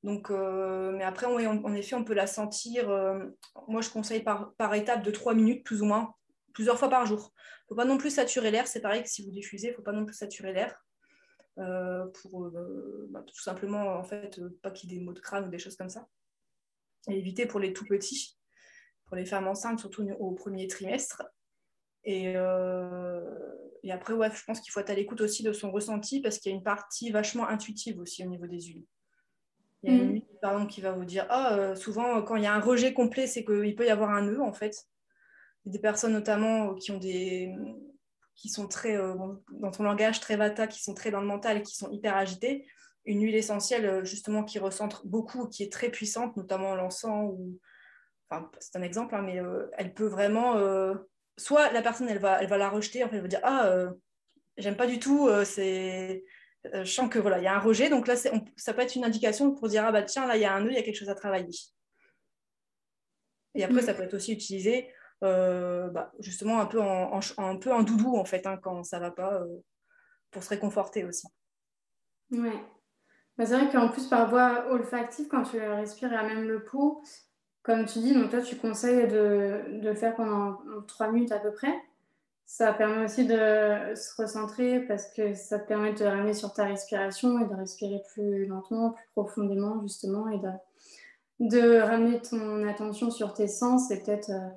Donc, 0.02 0.32
mais 0.32 1.04
après, 1.04 1.28
en, 1.28 1.76
effet, 1.76 1.96
on 1.96 2.04
peut 2.04 2.16
la 2.16 2.26
sentir. 2.26 2.88
moi, 3.68 3.82
je 3.82 3.92
conseille 3.92 4.24
par, 4.24 4.52
par 4.56 4.74
étape 4.74 5.04
de 5.04 5.12
3 5.12 5.36
minutes, 5.36 5.64
plus 5.64 5.84
ou 5.84 5.86
moins, 5.86 6.16
plusieurs 6.56 6.80
fois 6.80 6.90
par 6.90 7.06
jour. 7.06 7.32
Il 7.38 7.64
ne 7.66 7.68
faut 7.70 7.76
pas 7.76 7.86
non 7.86 8.00
plus 8.00 8.10
saturer 8.10 8.50
l'air. 8.50 8.66
C'est 8.66 8.82
pareil 8.82 9.04
que 9.04 9.10
si 9.10 9.24
vous 9.24 9.32
diffusez, 9.32 9.68
il 9.68 9.70
ne 9.70 9.76
faut 9.76 9.84
pas 9.84 9.92
non 9.92 10.06
plus 10.06 10.16
saturer 10.16 10.54
l'air. 10.54 10.84
Euh, 11.60 12.08
pour 12.08 12.48
euh, 12.48 13.08
bah, 13.12 13.24
tout 13.28 13.40
simplement 13.40 13.96
en 13.96 14.04
fait 14.04 14.40
euh, 14.40 14.58
pas 14.64 14.72
qu'il 14.72 14.92
y 14.92 14.96
ait 14.96 14.98
des 14.98 15.04
maux 15.04 15.14
de 15.14 15.20
crâne 15.20 15.46
ou 15.46 15.50
des 15.50 15.60
choses 15.60 15.76
comme 15.76 15.90
ça. 15.90 16.08
Et 17.08 17.18
éviter 17.18 17.46
pour 17.46 17.60
les 17.60 17.74
tout 17.74 17.86
petits, 17.86 18.40
pour 19.06 19.16
les 19.16 19.26
femmes 19.26 19.48
enceintes, 19.48 19.80
surtout 19.80 20.08
au 20.20 20.32
premier 20.32 20.68
trimestre. 20.68 21.22
Et, 22.06 22.34
et 23.84 23.92
après, 23.92 24.14
ouais, 24.14 24.30
je 24.34 24.44
pense 24.46 24.62
qu'il 24.62 24.72
faut 24.72 24.80
être 24.80 24.90
à 24.90 24.94
l'écoute 24.94 25.22
aussi 25.22 25.44
de 25.44 25.54
son 25.54 25.72
ressenti 25.72 26.22
parce 26.22 26.38
qu'il 26.38 26.52
y 26.52 26.56
a 26.56 26.58
une 26.58 26.64
partie 26.64 27.12
vachement 27.12 27.48
intuitive 27.48 28.00
aussi 28.00 28.26
au 28.26 28.30
niveau 28.30 28.48
des 28.48 28.62
huiles. 28.62 28.86
Il 29.84 29.94
y 29.94 29.94
a 29.94 30.02
une 30.02 30.14
huile, 30.14 30.24
mm. 30.24 30.40
par 30.42 30.54
exemple, 30.54 30.72
qui 30.72 30.82
va 30.82 30.94
vous 30.94 31.04
dire 31.04 31.26
Ah, 31.30 31.76
souvent, 31.76 32.22
quand 32.22 32.38
il 32.38 32.44
y 32.44 32.48
a 32.48 32.54
un 32.54 32.62
rejet 32.62 32.94
complet, 32.94 33.28
c'est 33.28 33.44
qu'il 33.44 33.76
peut 33.76 33.86
y 33.86 33.90
avoir 33.90 34.12
un 34.12 34.22
nœud, 34.22 34.42
en 34.42 34.54
fait. 34.54 34.88
Des 35.66 35.80
personnes, 35.80 36.14
notamment, 36.14 36.74
qui 36.76 36.92
ont 36.92 36.98
des, 36.98 37.54
qui 38.36 38.50
sont 38.50 38.68
très, 38.68 38.98
euh, 38.98 39.16
dans 39.52 39.72
ton 39.72 39.84
langage, 39.84 40.20
très 40.20 40.36
vata, 40.36 40.68
qui 40.68 40.82
sont 40.82 40.94
très 40.94 41.12
dans 41.12 41.22
le 41.22 41.28
mental 41.28 41.58
et 41.58 41.62
qui 41.62 41.76
sont 41.76 41.92
hyper 41.92 42.16
agités. 42.16 42.68
Une 43.06 43.22
huile 43.22 43.36
essentielle, 43.36 43.86
euh, 43.86 44.06
justement, 44.06 44.44
qui 44.44 44.60
recentre 44.60 45.06
beaucoup, 45.06 45.48
qui 45.48 45.64
est 45.64 45.72
très 45.72 45.90
puissante, 45.90 46.36
notamment 46.38 46.76
l'encens, 46.76 47.32
ou... 47.34 47.60
enfin, 48.30 48.50
c'est 48.60 48.78
un 48.78 48.82
exemple, 48.82 49.16
hein, 49.16 49.22
mais 49.22 49.40
euh, 49.40 49.68
elle 49.78 49.94
peut 49.94 50.08
vraiment... 50.08 50.56
soit 51.38 51.72
la 51.72 51.82
personne, 51.82 52.10
elle 52.10 52.20
va, 52.20 52.42
elle 52.42 52.50
va 52.50 52.58
la 52.58 52.70
rejeter, 52.70 53.04
en 53.04 53.10
fait, 53.10 53.18
elle 53.18 53.22
va 53.22 53.28
dire, 53.28 53.42
ah, 53.44 53.88
j'aime 54.58 54.78
pas 54.78 54.88
du 54.88 55.00
tout, 55.00 55.30
c'est... 55.46 56.24
je 56.64 56.84
sens 56.84 57.10
que 57.10 57.20
voilà, 57.20 57.40
il 57.40 57.44
y 57.44 57.48
a 57.48 57.56
un 57.56 57.60
rejet, 57.60 57.90
donc 57.90 58.08
là, 58.08 58.16
ça 58.16 58.74
peut 58.74 58.82
être 58.82 58.96
une 58.96 59.06
indication 59.06 59.54
pour 59.54 59.68
dire, 59.68 59.86
ah 59.86 59.92
bah 59.92 60.04
tiens, 60.04 60.26
là, 60.26 60.38
il 60.38 60.42
y 60.42 60.46
a 60.46 60.54
un 60.54 60.62
nœud, 60.62 60.72
il 60.72 60.76
y 60.76 60.80
a 60.80 60.84
quelque 60.84 61.00
chose 61.00 61.10
à 61.10 61.16
travailler. 61.16 61.50
Et 63.56 63.64
après, 63.64 63.82
mm. 63.82 63.86
ça 63.86 63.94
peut 63.94 64.04
être 64.04 64.16
aussi 64.16 64.34
utilisé 64.34 64.90
bah, 65.24 66.12
justement 66.20 66.60
un 66.60 66.66
peu 66.66 66.82
en, 66.82 67.20
un 67.38 67.56
peu 67.58 67.84
doudou 67.84 68.18
en 68.18 68.26
fait 68.26 68.46
hein, 68.46 68.58
quand 68.62 68.84
ça 68.84 69.00
va 69.00 69.12
pas 69.12 69.34
euh, 69.34 69.48
pour 70.32 70.44
se 70.44 70.50
réconforter 70.50 71.06
aussi. 71.06 71.28
Ouais. 72.32 72.60
Bah, 73.38 73.46
c'est 73.46 73.58
vrai 73.58 73.70
qu'en 73.72 73.90
plus 73.90 74.08
par 74.08 74.30
voie 74.30 74.66
olfactive 74.72 75.28
quand 75.30 75.44
tu 75.44 75.60
respires 75.60 76.14
à 76.14 76.24
même 76.24 76.48
le 76.48 76.64
pot, 76.64 77.02
comme 77.62 77.86
tu 77.86 78.00
dis, 78.00 78.14
donc 78.14 78.30
toi 78.30 78.42
tu 78.42 78.58
conseilles 78.58 79.08
de, 79.08 79.80
de 79.82 79.90
le 79.90 79.96
faire 79.96 80.16
pendant 80.16 80.58
3 80.88 81.12
minutes 81.12 81.32
à 81.32 81.40
peu 81.40 81.52
près. 81.52 81.74
Ça 82.46 82.74
permet 82.74 83.06
aussi 83.06 83.26
de 83.26 83.96
se 83.96 84.22
recentrer 84.22 84.82
parce 84.82 85.08
que 85.14 85.34
ça 85.34 85.58
te 85.60 85.68
permet 85.68 85.94
de 85.94 86.04
ramener 86.04 86.34
sur 86.34 86.54
ta 86.54 86.66
respiration 86.66 87.40
et 87.40 87.46
de 87.48 87.56
respirer 87.56 88.04
plus 88.14 88.46
lentement, 88.46 88.92
plus 88.92 89.08
profondément 89.16 89.82
justement 89.82 90.28
et 90.28 90.40
de, 90.40 90.50
de 91.40 91.80
ramener 91.80 92.22
ton 92.22 92.68
attention 92.68 93.10
sur 93.10 93.34
tes 93.34 93.48
sens 93.48 93.90
et 93.92 94.04
peut-être 94.04 94.30
euh, 94.30 94.50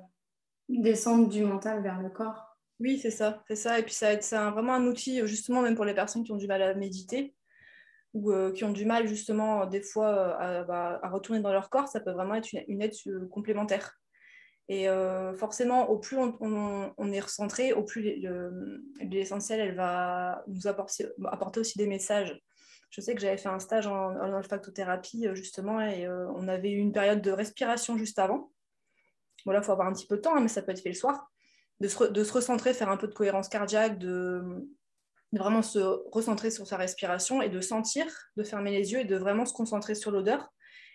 descendre 0.69 1.27
du 1.29 1.43
mental 1.43 1.81
vers 1.81 2.01
le 2.01 2.09
corps. 2.09 2.57
Oui, 2.79 2.99
c'est 2.99 3.11
ça, 3.11 3.43
c'est 3.47 3.55
ça. 3.55 3.79
Et 3.79 3.83
puis 3.83 3.93
ça 3.93 4.19
c'est 4.21 4.35
vraiment 4.35 4.73
un 4.73 4.85
outil, 4.85 5.25
justement, 5.25 5.61
même 5.61 5.75
pour 5.75 5.85
les 5.85 5.95
personnes 5.95 6.23
qui 6.23 6.31
ont 6.31 6.37
du 6.37 6.47
mal 6.47 6.61
à 6.61 6.73
méditer 6.75 7.35
ou 8.13 8.31
euh, 8.31 8.51
qui 8.51 8.63
ont 8.63 8.71
du 8.71 8.85
mal, 8.85 9.07
justement, 9.07 9.65
des 9.65 9.81
fois, 9.81 10.39
euh, 10.41 10.63
bah, 10.63 10.99
à, 11.03 11.09
retourner 11.09 11.41
dans 11.41 11.51
leur 11.51 11.69
corps, 11.69 11.87
ça 11.87 11.99
peut 11.99 12.11
vraiment 12.11 12.35
être 12.35 12.49
une, 12.67 12.81
aide 12.81 12.93
euh, 13.07 13.27
complémentaire. 13.27 13.99
Et 14.69 14.87
forcément, 15.37 15.89
au 15.89 15.97
plus 15.97 16.17
on, 16.17 17.11
est 17.13 17.19
recentré, 17.21 17.71
au 17.71 17.83
plus 17.83 18.01
l'huile 18.01 19.17
essentielle, 19.17 19.61
elle 19.61 19.75
va 19.75 20.43
nous 20.47 20.67
apporter, 20.67 21.07
aussi 21.61 21.77
des 21.77 21.87
messages. 21.87 22.37
Je 22.89 22.99
sais 22.99 23.15
que 23.15 23.21
j'avais 23.21 23.37
fait 23.37 23.47
un 23.47 23.59
stage 23.59 23.87
en 23.87 24.33
olfactothérapie, 24.33 25.29
justement, 25.35 25.79
et 25.79 26.05
on 26.09 26.49
avait 26.49 26.71
eu 26.71 26.79
une 26.79 26.91
période 26.91 27.21
de 27.21 27.31
respiration 27.31 27.97
juste 27.97 28.19
avant. 28.19 28.51
Bon, 29.45 29.51
là, 29.51 29.59
il 29.59 29.65
faut 29.65 29.71
avoir 29.71 29.87
un 29.87 29.93
petit 29.93 30.07
peu 30.07 30.17
de 30.17 30.21
temps, 30.21 30.35
hein, 30.35 30.41
mais 30.41 30.47
ça 30.47 30.61
peut 30.61 30.71
être 30.71 30.81
fait 30.81 30.89
le 30.89 30.95
soir. 30.95 31.31
De 31.79 31.87
se, 31.87 32.03
de 32.05 32.23
se, 32.23 32.33
recentrer, 32.33 32.73
faire 32.73 32.89
un 32.89 32.97
peu 32.97 33.07
de 33.07 33.13
cohérence 33.13 33.49
cardiaque, 33.49 33.99
de, 33.99 34.41
de 35.31 35.39
vraiment 35.39 35.61
se 35.61 35.79
recentrer 36.11 36.49
sur 36.49 36.65
sa 36.65 36.77
respiration 36.77 37.41
et 37.41 37.49
de 37.49 37.61
sentir, 37.61 38.05
de 38.35 38.43
fermer 38.43 38.71
les 38.71 38.93
yeux 38.93 38.99
et 39.01 39.05
de 39.05 39.15
vraiment 39.15 39.45
se 39.45 39.53
concentrer 39.53 39.95
sur 39.95 40.11
l'odeur. 40.11 40.51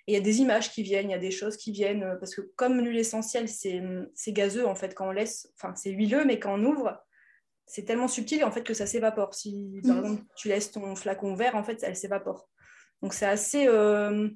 Et 0.07 0.13
il 0.13 0.15
y 0.15 0.19
a 0.19 0.23
des 0.23 0.41
images 0.41 0.73
qui 0.73 0.83
viennent, 0.83 1.11
il 1.11 1.13
y 1.13 1.17
a 1.17 1.19
des 1.19 1.31
choses 1.31 1.57
qui 1.57 1.71
viennent, 1.71 2.03
euh, 2.03 2.17
parce 2.17 2.35
que 2.35 2.41
comme 2.57 2.81
l'huile 2.81 2.99
essentielle, 2.99 3.49
c'est 3.49 4.33
gazeux 4.33 4.67
en 4.67 4.75
fait 4.75 4.95
quand 4.95 5.09
on 5.09 5.13
laisse, 5.13 5.49
enfin 5.57 5.75
c'est 5.77 5.91
huileux, 5.91 6.25
mais 6.25 6.41
quand 6.41 6.59
on 6.59 6.65
ouvre, 6.65 7.01
c'est 7.67 7.85
tellement 7.85 8.09
subtil 8.09 8.45
en 8.45 8.51
fait 8.51 8.65
que 8.65 8.75
ça 8.75 8.87
s'évapore. 8.87 9.35
Si 9.35 9.81
par 9.87 9.97
mhm. 9.97 10.05
exemple 10.05 10.23
tu 10.37 10.49
laisses 10.49 10.73
ton 10.73 10.97
flacon 10.97 11.35
vert, 11.35 11.55
en 11.55 11.63
fait, 11.63 11.83
elle 11.83 11.97
s'évapore. 11.97 12.49
Donc 13.01 13.15
c'est 13.15 13.27
assez, 13.27 13.69
euh, 13.69 14.29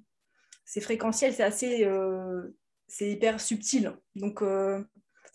c'est 0.65 0.81
fréquentiel, 0.81 1.35
c'est 1.35 1.43
assez, 1.43 1.85
euh, 1.85 2.43
c'est 2.89 3.11
hyper 3.11 3.41
subtil. 3.41 3.93
Donc 4.15 4.43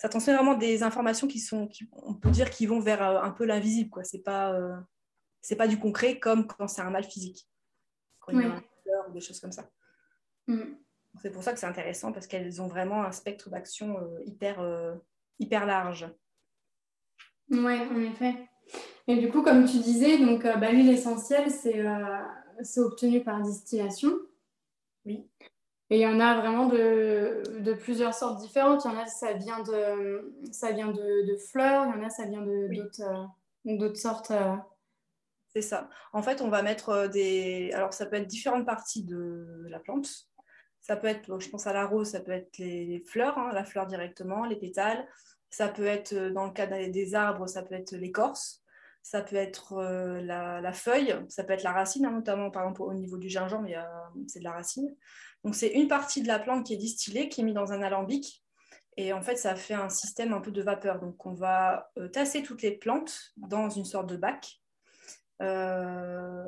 ça 0.01 0.09
transmet 0.09 0.33
vraiment 0.33 0.55
des 0.55 0.81
informations 0.81 1.27
qui 1.27 1.39
sont, 1.39 1.69
on 1.91 2.15
peut 2.15 2.31
dire, 2.31 2.49
qui 2.49 2.65
vont 2.65 2.79
vers 2.79 3.03
euh, 3.03 3.21
un 3.21 3.29
peu 3.29 3.45
l'invisible. 3.45 3.91
Quoi. 3.91 4.03
C'est 4.03 4.23
pas, 4.23 4.51
euh, 4.51 4.75
c'est 5.43 5.55
pas 5.55 5.67
du 5.67 5.77
concret 5.77 6.17
comme 6.17 6.47
quand 6.47 6.67
c'est 6.67 6.81
un 6.81 6.89
mal 6.89 7.03
physique, 7.03 7.47
quand 8.19 8.31
il 8.31 8.41
y 8.41 8.45
a 8.45 8.47
un 8.47 9.09
ou 9.09 9.13
des 9.13 9.21
choses 9.21 9.39
comme 9.39 9.51
ça. 9.51 9.69
Mm. 10.47 10.73
C'est 11.21 11.29
pour 11.29 11.43
ça 11.43 11.53
que 11.53 11.59
c'est 11.59 11.67
intéressant 11.67 12.11
parce 12.11 12.25
qu'elles 12.25 12.63
ont 12.63 12.67
vraiment 12.67 13.03
un 13.03 13.11
spectre 13.11 13.51
d'action 13.51 13.99
euh, 13.99 14.23
hyper, 14.25 14.65
hyper 15.37 15.67
large. 15.67 16.09
Oui, 17.51 17.79
en 17.79 18.01
effet. 18.01 18.49
Et 19.07 19.17
du 19.17 19.29
coup, 19.29 19.43
comme 19.43 19.65
tu 19.65 19.77
disais, 19.77 20.17
donc 20.17 20.41
bah, 20.41 20.71
l'huile 20.71 20.89
essentielle, 20.89 21.51
c'est, 21.51 21.85
c'est 22.63 22.79
obtenu 22.79 23.23
par 23.23 23.39
distillation. 23.43 24.17
Oui. 25.05 25.29
Et 25.91 25.97
il 25.97 25.99
y 25.99 26.07
en 26.07 26.21
a 26.21 26.39
vraiment 26.39 26.67
de, 26.67 27.43
de, 27.59 27.73
plusieurs 27.73 28.13
sortes 28.13 28.39
différentes. 28.39 28.85
Il 28.85 28.91
y 28.91 28.95
en 28.95 28.97
a, 28.97 29.05
ça 29.07 29.33
vient 29.33 29.61
de, 29.61 30.33
ça 30.53 30.71
vient 30.71 30.87
de, 30.87 31.27
de 31.29 31.37
fleurs, 31.37 31.85
il 31.85 31.89
y 31.89 32.01
en 32.01 32.05
a, 32.05 32.09
ça 32.09 32.25
vient 32.25 32.41
de, 32.41 32.73
d'autres, 32.73 33.01
euh, 33.01 33.77
d'autres 33.77 33.99
sortes. 33.99 34.31
Euh. 34.31 34.55
C'est 35.53 35.61
ça. 35.61 35.89
En 36.13 36.21
fait, 36.23 36.39
on 36.39 36.47
va 36.47 36.61
mettre 36.61 36.89
euh, 36.89 37.07
des. 37.09 37.71
Alors, 37.73 37.93
ça 37.93 38.05
peut 38.05 38.15
être 38.15 38.27
différentes 38.27 38.65
parties 38.65 39.03
de 39.03 39.65
la 39.67 39.79
plante. 39.79 40.29
Ça 40.79 40.95
peut 40.95 41.07
être, 41.07 41.39
je 41.39 41.49
pense 41.49 41.67
à 41.67 41.73
la 41.73 41.85
rose, 41.85 42.11
ça 42.11 42.21
peut 42.21 42.31
être 42.31 42.57
les, 42.57 43.03
fleurs, 43.05 43.37
hein, 43.37 43.51
la 43.53 43.65
fleur 43.65 43.85
directement, 43.85 44.45
les 44.45 44.55
pétales. 44.55 45.05
Ça 45.49 45.67
peut 45.67 45.85
être, 45.85 46.15
dans 46.29 46.45
le 46.45 46.53
cas 46.53 46.67
des 46.67 47.15
arbres, 47.15 47.47
ça 47.47 47.63
peut 47.63 47.75
être 47.75 47.91
l'écorce. 47.97 48.60
Ça 49.03 49.21
peut 49.21 49.35
être 49.35 49.81
la, 50.21 50.61
la, 50.61 50.73
feuille, 50.73 51.15
ça 51.27 51.43
peut 51.43 51.53
être 51.53 51.63
la 51.63 51.71
racine, 51.71 52.05
hein, 52.05 52.11
notamment 52.11 52.51
par 52.51 52.63
exemple 52.63 52.83
au 52.83 52.93
niveau 52.93 53.17
du 53.17 53.29
gingembre, 53.29 53.67
c'est 54.27 54.39
de 54.39 54.43
la 54.43 54.51
racine. 54.51 54.95
Donc 55.43 55.55
c'est 55.55 55.69
une 55.69 55.87
partie 55.87 56.21
de 56.21 56.27
la 56.27 56.39
plante 56.39 56.65
qui 56.65 56.73
est 56.73 56.77
distillée, 56.77 57.29
qui 57.29 57.41
est 57.41 57.43
mise 57.43 57.55
dans 57.55 57.71
un 57.71 57.81
alambic. 57.81 58.43
Et 58.97 59.13
en 59.13 59.21
fait, 59.21 59.35
ça 59.35 59.55
fait 59.55 59.73
un 59.73 59.89
système 59.89 60.33
un 60.33 60.41
peu 60.41 60.51
de 60.51 60.61
vapeur. 60.61 60.99
Donc 60.99 61.25
on 61.25 61.33
va 61.33 61.91
euh, 61.97 62.07
tasser 62.09 62.43
toutes 62.43 62.61
les 62.61 62.71
plantes 62.71 63.33
dans 63.37 63.69
une 63.69 63.85
sorte 63.85 64.07
de 64.07 64.17
bac. 64.17 64.61
Euh, 65.41 66.45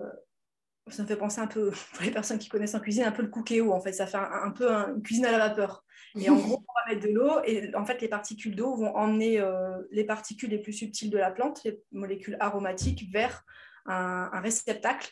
ça 0.88 1.03
me 1.03 1.07
fait 1.07 1.15
penser 1.15 1.39
un 1.39 1.48
peu, 1.48 1.72
pour 1.93 2.03
les 2.03 2.12
personnes 2.12 2.39
qui 2.39 2.50
connaissent 2.50 2.75
en 2.75 2.79
cuisine, 2.79 3.05
un 3.05 3.12
peu 3.12 3.22
le 3.22 3.29
cookéo. 3.29 3.74
En 3.74 3.79
fait, 3.79 3.93
ça 3.93 4.05
fait 4.05 4.17
un, 4.17 4.51
peu 4.51 4.69
une 4.69 5.01
cuisine 5.01 5.25
à 5.25 5.31
la 5.31 5.48
vapeur. 5.48 5.82
Et 6.20 6.29
en 6.29 6.36
gros, 6.36 6.63
on 6.67 6.74
va 6.74 6.93
mettre 6.93 7.08
de 7.08 7.12
l'eau 7.12 7.41
et 7.43 7.75
en 7.75 7.86
fait, 7.86 8.01
les 8.01 8.08
particules 8.08 8.55
d'eau 8.55 8.75
vont 8.75 8.96
emmener 8.96 9.39
euh, 9.39 9.82
les 9.91 10.03
particules 10.03 10.50
les 10.50 10.60
plus 10.60 10.74
subtiles 10.74 11.10
de 11.10 11.17
la 11.17 11.32
plante, 11.32 11.63
les 11.63 11.82
molécules 11.91 12.38
aromatiques, 12.39 13.12
vers 13.12 13.43
un 13.86 14.39
réceptacle 14.39 15.12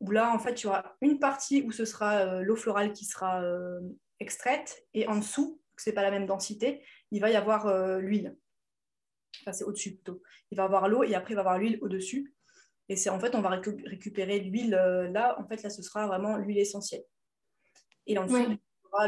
où 0.00 0.10
là, 0.10 0.34
en 0.34 0.38
fait, 0.38 0.60
il 0.60 0.64
y 0.64 0.66
aura 0.66 0.96
une 1.00 1.20
partie 1.20 1.62
où 1.62 1.70
ce 1.70 1.84
sera 1.84 2.18
euh, 2.18 2.42
l'eau 2.42 2.56
florale 2.56 2.92
qui 2.92 3.04
sera 3.04 3.42
euh, 3.42 3.80
extraite, 4.18 4.84
et 4.94 5.06
en 5.06 5.16
dessous, 5.16 5.60
ce 5.76 5.88
n'est 5.88 5.94
pas 5.94 6.02
la 6.02 6.10
même 6.10 6.26
densité, 6.26 6.84
il 7.12 7.20
va 7.20 7.30
y 7.30 7.36
avoir 7.36 7.98
l'huile. 7.98 8.36
Enfin, 9.40 9.52
c'est 9.52 9.64
au-dessus 9.64 9.94
plutôt. 9.94 10.22
Il 10.50 10.56
va 10.56 10.64
y 10.64 10.66
avoir 10.66 10.88
l'eau 10.88 11.02
et 11.02 11.14
après, 11.14 11.34
il 11.34 11.36
va 11.36 11.42
y 11.42 11.44
avoir 11.44 11.58
l'huile 11.58 11.78
au-dessus. 11.80 12.34
Et 12.88 12.96
c'est 12.96 13.10
en 13.10 13.18
fait, 13.18 13.34
on 13.34 13.40
va 13.40 13.48
récupérer 13.50 14.40
l'huile 14.40 14.70
là. 14.70 15.38
En 15.40 15.46
fait, 15.46 15.62
là, 15.62 15.70
ce 15.70 15.82
sera 15.82 16.06
vraiment 16.06 16.36
l'huile 16.36 16.58
essentielle. 16.58 17.04
Et 18.06 18.18
en 18.18 18.26
dessous, 18.26 18.56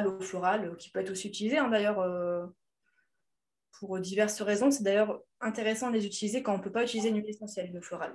l'eau 0.03 0.21
florale 0.21 0.77
qui 0.77 0.91
peut 0.91 1.01
être 1.01 1.11
aussi 1.11 1.29
utilisée, 1.29 1.59
hein, 1.59 1.69
d'ailleurs, 1.69 2.03
pour 3.79 3.99
diverses 3.99 4.41
raisons. 4.43 4.71
C'est 4.71 4.83
d'ailleurs 4.83 5.21
intéressant 5.41 5.91
de 5.91 5.97
les 5.97 6.07
utiliser 6.07 6.43
quand 6.43 6.55
on 6.55 6.59
ne 6.59 6.63
peut 6.63 6.73
pas 6.73 6.85
utiliser 6.85 7.11
une 7.11 7.17
huile 7.17 7.31
essentielle, 7.31 7.73
l'eau 7.73 7.83
florale. 7.83 8.15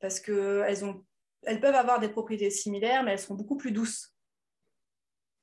Parce 0.00 0.20
qu'elles 0.20 0.84
ont 0.84 1.04
elles 1.46 1.60
peuvent 1.60 1.74
avoir 1.74 2.00
des 2.00 2.08
propriétés 2.08 2.50
similaires, 2.50 3.02
mais 3.02 3.12
elles 3.12 3.18
seront 3.18 3.34
beaucoup 3.34 3.56
plus 3.56 3.72
douces. 3.72 4.14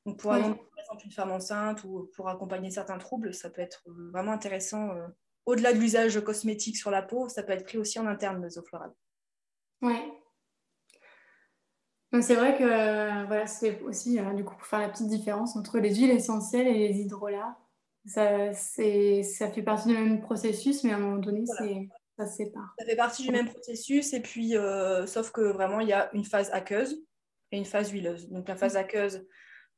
Donc 0.05 0.19
pour 0.19 0.35
exemple, 0.35 1.05
une 1.05 1.11
femme 1.11 1.31
enceinte 1.31 1.83
ou 1.85 2.11
pour 2.15 2.29
accompagner 2.29 2.69
certains 2.69 2.97
troubles, 2.97 3.33
ça 3.33 3.49
peut 3.49 3.61
être 3.61 3.83
vraiment 3.85 4.33
intéressant. 4.33 4.89
Euh, 4.95 5.07
au-delà 5.45 5.73
de 5.73 5.79
l'usage 5.79 6.19
cosmétique 6.21 6.77
sur 6.77 6.91
la 6.91 7.01
peau, 7.01 7.29
ça 7.29 7.41
peut 7.41 7.53
être 7.53 7.63
pris 7.63 7.77
aussi 7.77 7.99
en 7.99 8.05
interne, 8.05 8.43
les 8.43 8.57
eaux 8.57 8.63
florales. 8.63 8.93
Oui. 9.81 9.95
C'est 12.21 12.35
vrai 12.35 12.55
que 12.55 12.63
euh, 12.63 13.25
voilà, 13.25 13.47
c'est 13.47 13.81
aussi 13.81 14.19
euh, 14.19 14.33
du 14.33 14.43
coup 14.43 14.55
pour 14.55 14.67
faire 14.67 14.79
la 14.79 14.89
petite 14.89 15.07
différence 15.07 15.55
entre 15.55 15.79
les 15.79 15.95
huiles 15.95 16.11
essentielles 16.11 16.67
et 16.67 16.87
les 16.87 16.99
hydrolats. 16.99 17.57
Ça, 18.05 18.53
ça 18.53 19.51
fait 19.51 19.63
partie 19.63 19.87
du 19.87 19.95
même 19.95 20.21
processus, 20.21 20.83
mais 20.83 20.91
à 20.91 20.97
un 20.97 20.99
moment 20.99 21.17
donné, 21.17 21.45
ça 22.17 22.27
sépare. 22.27 22.75
Ça 22.77 22.85
fait 22.85 22.95
partie 22.95 23.23
du 23.23 23.31
même 23.31 23.49
processus, 23.49 24.13
et 24.13 24.21
puis, 24.21 24.57
euh, 24.57 25.07
sauf 25.07 25.31
que 25.31 25.41
vraiment, 25.41 25.79
il 25.79 25.87
y 25.87 25.93
a 25.93 26.13
une 26.13 26.25
phase 26.25 26.51
aqueuse 26.51 27.01
et 27.51 27.57
une 27.57 27.65
phase 27.65 27.91
huileuse. 27.91 28.29
Donc, 28.29 28.47
la 28.47 28.57
phase 28.57 28.75
aqueuse, 28.75 29.25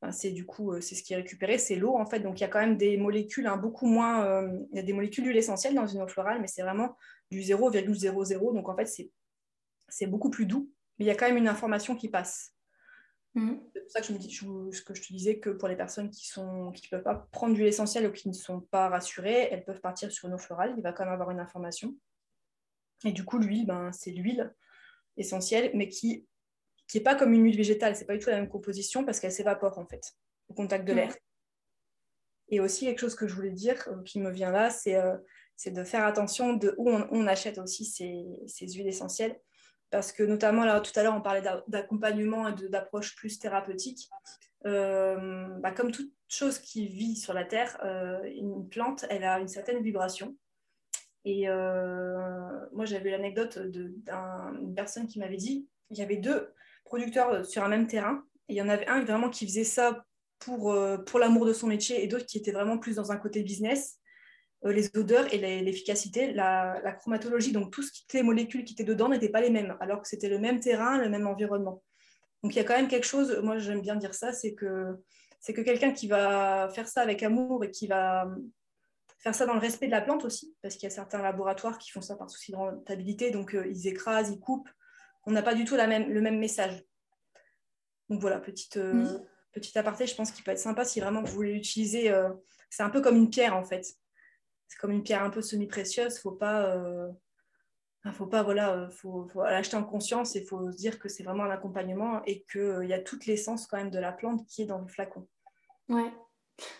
ben, 0.02 0.10
c'est 0.10 0.32
du 0.32 0.44
coup, 0.44 0.78
c'est 0.80 0.96
ce 0.96 1.04
qui 1.04 1.12
est 1.12 1.16
récupéré, 1.16 1.56
c'est 1.56 1.76
l'eau, 1.76 1.96
en 1.96 2.04
fait. 2.04 2.18
Donc, 2.18 2.40
il 2.40 2.42
y 2.42 2.44
a 2.44 2.48
quand 2.48 2.58
même 2.58 2.76
des 2.76 2.96
molécules, 2.96 3.46
hein, 3.46 3.56
beaucoup 3.56 3.86
moins, 3.86 4.44
il 4.72 4.76
y 4.76 4.80
a 4.80 4.82
des 4.82 4.92
molécules 4.92 5.22
d'huile 5.22 5.36
essentielle 5.36 5.74
dans 5.74 5.86
une 5.86 6.02
eau 6.02 6.08
florale, 6.08 6.40
mais 6.40 6.48
c'est 6.48 6.62
vraiment 6.62 6.96
du 7.30 7.40
0,00. 7.40 8.52
Donc, 8.54 8.68
en 8.68 8.76
fait, 8.76 8.90
c'est 9.88 10.06
beaucoup 10.06 10.30
plus 10.30 10.46
doux, 10.46 10.68
mais 10.98 11.04
il 11.04 11.08
y 11.08 11.10
a 11.10 11.14
quand 11.14 11.26
même 11.26 11.36
une 11.36 11.48
information 11.48 11.96
qui 11.96 12.08
passe. 12.08 12.52
Mmh. 13.34 13.56
C'est 13.74 13.80
pour 13.82 13.90
ça 13.90 14.00
que 14.00 14.06
je 14.06 14.12
me 14.12 14.18
dis, 14.18 14.34
que 14.84 14.94
je 14.94 15.02
te 15.02 15.12
disais, 15.12 15.38
que 15.38 15.50
pour 15.50 15.68
les 15.68 15.76
personnes 15.76 16.10
qui 16.10 16.26
ne 16.38 16.72
qui 16.72 16.88
peuvent 16.88 17.02
pas 17.02 17.28
prendre 17.32 17.54
d'huile 17.54 17.66
essentielle 17.66 18.06
ou 18.06 18.12
qui 18.12 18.28
ne 18.28 18.34
sont 18.34 18.60
pas 18.60 18.88
rassurées, 18.88 19.48
elles 19.50 19.64
peuvent 19.64 19.80
partir 19.80 20.10
sur 20.10 20.28
une 20.28 20.34
eau 20.34 20.38
florale. 20.38 20.74
Il 20.76 20.82
va 20.82 20.92
quand 20.92 21.04
même 21.04 21.12
avoir 21.12 21.30
une 21.30 21.40
information. 21.40 21.94
Et 23.04 23.12
du 23.12 23.24
coup, 23.24 23.38
l'huile, 23.38 23.66
ben, 23.66 23.92
c'est 23.92 24.10
l'huile 24.10 24.54
essentielle, 25.18 25.70
mais 25.74 25.88
qui 25.88 26.26
n'est 26.94 27.00
pas 27.02 27.14
comme 27.14 27.34
une 27.34 27.44
huile 27.44 27.56
végétale. 27.56 27.94
Ce 27.94 28.00
n'est 28.00 28.06
pas 28.06 28.14
du 28.14 28.20
tout 28.20 28.30
la 28.30 28.40
même 28.40 28.48
composition 28.48 29.04
parce 29.04 29.20
qu'elle 29.20 29.32
s'évapore 29.32 29.78
en 29.78 29.86
fait 29.86 30.16
au 30.48 30.54
contact 30.54 30.86
de 30.86 30.92
l'air. 30.94 31.14
Et 32.48 32.60
aussi, 32.60 32.84
quelque 32.84 33.00
chose 33.00 33.16
que 33.16 33.26
je 33.26 33.34
voulais 33.34 33.50
dire 33.50 33.86
euh, 33.88 34.02
qui 34.04 34.20
me 34.20 34.30
vient 34.30 34.52
là, 34.52 34.70
c'est 34.70 34.94
euh, 34.94 35.16
de 35.66 35.84
faire 35.84 36.04
attention 36.04 36.52
de 36.52 36.74
où 36.78 36.88
on, 36.90 37.26
achète 37.26 37.58
aussi 37.58 37.84
ces, 37.84 38.24
ces, 38.46 38.68
huiles 38.68 38.86
essentielles. 38.86 39.38
Parce 39.96 40.12
que 40.12 40.22
notamment, 40.22 40.66
là, 40.66 40.80
tout 40.80 40.92
à 40.94 41.02
l'heure, 41.02 41.14
on 41.16 41.22
parlait 41.22 41.42
d'accompagnement 41.68 42.48
et 42.48 42.68
d'approche 42.68 43.16
plus 43.16 43.38
thérapeutique. 43.38 44.10
Euh, 44.66 45.46
bah, 45.60 45.70
comme 45.70 45.90
toute 45.90 46.12
chose 46.28 46.58
qui 46.58 46.86
vit 46.86 47.16
sur 47.16 47.32
la 47.32 47.44
Terre, 47.44 47.78
une 48.26 48.68
plante, 48.68 49.06
elle 49.08 49.24
a 49.24 49.40
une 49.40 49.48
certaine 49.48 49.82
vibration. 49.82 50.36
Et 51.24 51.48
euh, 51.48 52.60
moi, 52.72 52.84
j'avais 52.84 53.10
l'anecdote 53.10 53.58
d'une 53.58 54.74
personne 54.74 55.06
qui 55.06 55.18
m'avait 55.18 55.38
dit 55.38 55.66
il 55.88 55.96
y 55.96 56.02
avait 56.02 56.18
deux 56.18 56.52
producteurs 56.84 57.46
sur 57.46 57.64
un 57.64 57.68
même 57.68 57.86
terrain. 57.86 58.22
Et 58.50 58.54
il 58.54 58.56
y 58.56 58.62
en 58.62 58.68
avait 58.68 58.86
un 58.86 59.02
vraiment 59.02 59.30
qui 59.30 59.46
faisait 59.46 59.64
ça 59.64 60.04
pour, 60.38 60.72
euh, 60.72 60.98
pour 60.98 61.18
l'amour 61.18 61.46
de 61.46 61.54
son 61.54 61.68
métier 61.68 62.04
et 62.04 62.06
d'autres 62.06 62.26
qui 62.26 62.36
étaient 62.36 62.52
vraiment 62.52 62.76
plus 62.76 62.96
dans 62.96 63.12
un 63.12 63.16
côté 63.16 63.42
business. 63.42 63.98
Euh, 64.66 64.72
les 64.72 64.90
odeurs 64.96 65.32
et 65.32 65.38
l'efficacité, 65.38 66.32
la, 66.32 66.80
la, 66.82 66.92
chromatologie, 66.92 67.52
donc 67.52 67.72
tout 67.72 67.82
ce 67.82 67.92
qui, 67.92 68.04
les 68.14 68.22
molécules 68.22 68.64
qui 68.64 68.72
étaient 68.72 68.84
dedans 68.84 69.08
n'étaient 69.08 69.28
pas 69.28 69.40
les 69.40 69.50
mêmes, 69.50 69.76
alors 69.80 70.02
que 70.02 70.08
c'était 70.08 70.28
le 70.28 70.38
même 70.38 70.60
terrain, 70.60 70.98
le 70.98 71.08
même 71.08 71.26
environnement. 71.26 71.82
Donc 72.42 72.54
il 72.54 72.56
y 72.56 72.60
a 72.60 72.64
quand 72.64 72.76
même 72.76 72.88
quelque 72.88 73.06
chose, 73.06 73.38
moi 73.42 73.58
j'aime 73.58 73.80
bien 73.80 73.96
dire 73.96 74.14
ça, 74.14 74.32
c'est 74.32 74.54
que 74.54 74.96
c'est 75.40 75.52
que 75.52 75.60
quelqu'un 75.60 75.92
qui 75.92 76.08
va 76.08 76.68
faire 76.74 76.88
ça 76.88 77.02
avec 77.02 77.22
amour 77.22 77.64
et 77.64 77.70
qui 77.70 77.86
va 77.86 78.28
faire 79.18 79.34
ça 79.34 79.46
dans 79.46 79.54
le 79.54 79.60
respect 79.60 79.86
de 79.86 79.92
la 79.92 80.00
plante 80.00 80.24
aussi, 80.24 80.56
parce 80.62 80.74
qu'il 80.74 80.84
y 80.84 80.92
a 80.92 80.94
certains 80.94 81.22
laboratoires 81.22 81.78
qui 81.78 81.90
font 81.90 82.00
ça 82.00 82.16
par 82.16 82.28
souci 82.30 82.52
de 82.52 82.56
rentabilité, 82.56 83.30
donc 83.30 83.54
euh, 83.54 83.66
ils 83.68 83.86
écrasent, 83.86 84.30
ils 84.30 84.40
coupent. 84.40 84.68
On 85.24 85.32
n'a 85.32 85.42
pas 85.42 85.54
du 85.54 85.64
tout 85.64 85.76
la 85.76 85.86
même, 85.86 86.10
le 86.10 86.20
même 86.20 86.38
message. 86.38 86.84
Donc 88.08 88.20
voilà, 88.20 88.38
petite, 88.38 88.76
euh, 88.76 89.18
petite 89.52 89.76
aparté, 89.76 90.06
je 90.06 90.14
pense 90.14 90.30
qu'il 90.30 90.44
peut 90.44 90.52
être 90.52 90.58
sympa 90.58 90.84
si 90.84 91.00
vraiment 91.00 91.22
vous 91.22 91.32
voulez 91.32 91.52
l'utiliser. 91.52 92.10
Euh, 92.10 92.30
c'est 92.70 92.82
un 92.82 92.90
peu 92.90 93.00
comme 93.00 93.16
une 93.16 93.30
pierre 93.30 93.56
en 93.56 93.64
fait. 93.64 93.96
C'est 94.68 94.78
comme 94.78 94.90
une 94.90 95.02
pierre 95.02 95.22
un 95.22 95.30
peu 95.30 95.42
semi-précieuse. 95.42 96.18
Faut 96.18 96.32
pas, 96.32 96.76
faut 98.12 98.26
pas, 98.26 98.42
voilà, 98.42 98.88
faut, 98.90 99.28
faut 99.32 99.42
l'acheter 99.42 99.76
en 99.76 99.84
conscience 99.84 100.36
et 100.36 100.44
faut 100.44 100.70
se 100.70 100.76
dire 100.76 100.98
que 100.98 101.08
c'est 101.08 101.22
vraiment 101.22 101.44
un 101.44 101.50
accompagnement 101.50 102.22
et 102.24 102.44
qu'il 102.50 102.86
y 102.86 102.92
a 102.92 103.00
toute 103.00 103.26
l'essence 103.26 103.66
quand 103.66 103.76
même 103.76 103.90
de 103.90 103.98
la 103.98 104.12
plante 104.12 104.46
qui 104.46 104.62
est 104.62 104.66
dans 104.66 104.78
le 104.78 104.88
flacon. 104.88 105.26
Ouais. 105.88 106.12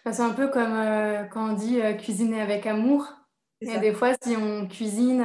Bah, 0.04 0.12
c'est 0.12 0.22
un 0.22 0.32
peu 0.32 0.48
comme 0.48 1.28
quand 1.30 1.50
on 1.50 1.52
dit 1.52 1.80
cuisiner 1.98 2.40
avec 2.40 2.66
amour. 2.66 3.12
Et 3.60 3.78
des 3.78 3.92
fois, 3.92 4.12
si 4.20 4.36
on 4.36 4.66
cuisine 4.68 5.24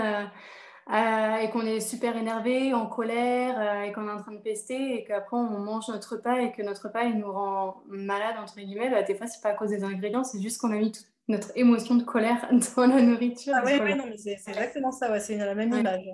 euh, 0.89 1.37
et 1.37 1.49
qu'on 1.51 1.61
est 1.61 1.79
super 1.79 2.17
énervé, 2.17 2.73
en 2.73 2.87
colère, 2.87 3.57
euh, 3.57 3.83
et 3.83 3.91
qu'on 3.93 4.07
est 4.07 4.11
en 4.11 4.19
train 4.19 4.33
de 4.33 4.41
pester, 4.41 4.95
et 4.95 5.03
qu'après 5.05 5.37
on 5.37 5.59
mange 5.59 5.87
notre 5.87 6.15
repas 6.15 6.39
et 6.39 6.51
que 6.51 6.63
notre 6.63 6.87
repas 6.87 7.03
il 7.03 7.17
nous 7.17 7.31
rend 7.31 7.83
malade, 7.87 8.35
entre 8.37 8.55
guillemets, 8.55 8.89
bah, 8.89 9.03
des 9.03 9.15
fois 9.15 9.27
c'est 9.27 9.41
pas 9.41 9.49
à 9.49 9.53
cause 9.53 9.69
des 9.69 9.83
ingrédients, 9.83 10.23
c'est 10.23 10.41
juste 10.41 10.59
qu'on 10.59 10.71
a 10.71 10.77
mis 10.77 10.91
toute 10.91 11.10
notre 11.27 11.51
émotion 11.55 11.95
de 11.95 12.03
colère 12.03 12.49
dans 12.75 12.87
la 12.87 13.01
nourriture. 13.01 13.53
Ah 13.55 13.63
oui, 13.65 13.95
non, 13.95 14.05
mais 14.07 14.17
c'est 14.17 14.33
exactement 14.33 14.91
ça, 14.91 15.11
ouais, 15.11 15.19
c'est 15.19 15.37
la 15.37 15.55
même 15.55 15.73
image, 15.73 16.05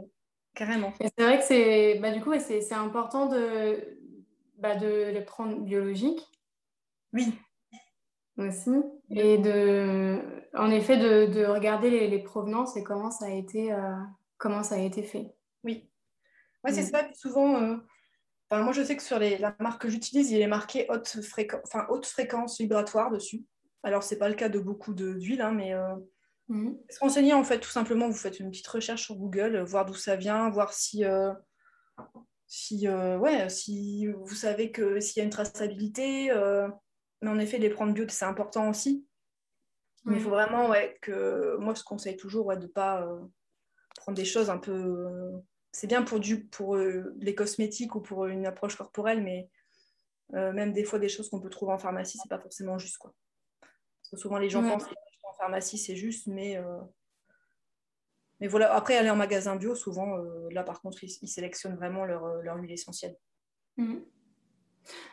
carrément. 0.53 0.93
c'est 0.99 1.23
vrai 1.23 1.37
que 1.39 1.43
c'est, 1.43 1.99
bah, 1.99 2.11
du 2.11 2.21
coup, 2.21 2.33
c'est 2.39 2.73
important 2.73 3.27
de, 3.27 3.99
bah, 4.57 4.75
de 4.75 5.11
les 5.11 5.21
prendre 5.21 5.59
biologiques. 5.59 6.25
Oui. 7.13 7.33
Aussi. 8.37 8.71
Et 9.09 9.39
de, 9.39 10.19
en 10.53 10.69
effet, 10.69 10.97
de, 10.97 11.25
de 11.33 11.45
regarder 11.45 11.89
les, 11.89 12.07
les, 12.07 12.19
provenances 12.19 12.77
et 12.77 12.83
comment 12.83 13.09
ça 13.09 13.25
a 13.25 13.31
été. 13.31 13.71
Euh, 13.71 13.95
comment 14.37 14.61
ça 14.61 14.75
a 14.75 14.79
été 14.79 15.01
fait. 15.01 15.33
Oui. 15.63 15.89
Ouais, 16.63 16.71
c'est 16.71 16.83
mm. 16.83 16.91
ça. 16.91 17.07
Souvent, 17.15 17.59
euh, 17.61 17.77
moi, 18.51 18.71
je 18.71 18.83
sais 18.83 18.95
que 18.95 19.03
sur 19.03 19.19
les, 19.19 19.37
la 19.37 19.55
marque 19.59 19.81
que 19.81 19.89
j'utilise, 19.89 20.31
il 20.31 20.41
est 20.41 20.47
marqué 20.47 20.87
haute 20.89 22.05
fréquence 22.05 22.59
vibratoire 22.59 23.11
dessus. 23.11 23.43
Alors, 23.83 24.03
ce 24.03 24.13
n'est 24.13 24.19
pas 24.19 24.29
le 24.29 24.35
cas 24.35 24.49
de 24.49 24.59
beaucoup 24.59 24.93
d'huiles, 24.93 25.41
hein, 25.41 25.51
mais 25.51 25.73
euh, 25.73 25.95
mm. 26.49 26.77
se 26.89 26.99
renseigner, 26.99 27.33
en 27.33 27.43
fait, 27.43 27.59
tout 27.59 27.69
simplement, 27.69 28.07
vous 28.07 28.15
faites 28.15 28.39
une 28.39 28.51
petite 28.51 28.67
recherche 28.67 29.03
sur 29.03 29.15
Google, 29.15 29.55
euh, 29.55 29.63
voir 29.63 29.85
d'où 29.85 29.93
ça 29.93 30.15
vient, 30.15 30.49
voir 30.49 30.73
si, 30.73 31.05
euh, 31.05 31.33
si, 32.47 32.87
ouais, 32.89 33.49
si 33.49 34.07
vous 34.07 34.35
savez 34.35 34.71
que 34.71 34.99
s'il 34.99 35.19
y 35.19 35.21
a 35.21 35.25
une 35.25 35.29
traçabilité. 35.29 36.31
mais 37.21 37.29
en 37.29 37.39
effet, 37.39 37.57
les 37.57 37.69
prendre 37.69 37.93
bio, 37.93 38.05
c'est 38.07 38.25
important 38.25 38.69
aussi. 38.69 39.05
Mais 40.05 40.15
il 40.15 40.21
faut 40.21 40.29
vraiment 40.29 40.69
ouais, 40.69 40.97
que 41.01 41.57
moi, 41.57 41.73
je 41.73 41.83
conseille 41.83 42.15
toujours 42.15 42.45
ouais, 42.45 42.55
de 42.55 42.61
ne 42.61 42.67
pas 42.67 43.05
prendre 43.97 44.15
des 44.15 44.25
choses 44.25 44.49
un 44.49 44.57
peu. 44.57 44.71
Euh, 44.71 45.37
c'est 45.71 45.87
bien 45.87 46.03
pour, 46.03 46.19
du, 46.19 46.45
pour 46.45 46.77
euh, 46.77 47.13
les 47.19 47.35
cosmétiques 47.35 47.95
ou 47.95 48.01
pour 48.01 48.25
une 48.25 48.45
approche 48.45 48.75
corporelle, 48.75 49.21
mais 49.21 49.49
euh, 50.33 50.53
même 50.53 50.73
des 50.73 50.83
fois, 50.83 50.99
des 50.99 51.09
choses 51.09 51.29
qu'on 51.29 51.41
peut 51.41 51.49
trouver 51.49 51.73
en 51.73 51.77
pharmacie, 51.77 52.17
c'est 52.21 52.29
pas 52.29 52.39
forcément 52.39 52.77
juste. 52.77 52.97
Quoi. 52.97 53.13
Parce 54.09 54.11
que 54.11 54.17
souvent, 54.17 54.37
les 54.37 54.49
gens 54.49 54.61
pensent 54.61 54.85
qu'en 54.85 55.33
pharmacie, 55.37 55.77
c'est 55.77 55.95
juste, 55.95 56.27
mais. 56.27 56.59
Mais 58.39 58.47
voilà, 58.47 58.73
après, 58.75 58.95
aller 58.95 59.09
en 59.09 59.15
magasin 59.15 59.55
bio, 59.55 59.73
souvent, 59.73 60.17
là, 60.51 60.63
par 60.63 60.81
contre, 60.81 61.03
ils, 61.03 61.27
sélectionnent 61.27 61.75
vraiment 61.75 62.05
leur, 62.05 62.41
leur 62.43 62.57
huile 62.57 62.71
essentielle. 62.71 63.17
Mm. 63.77 63.95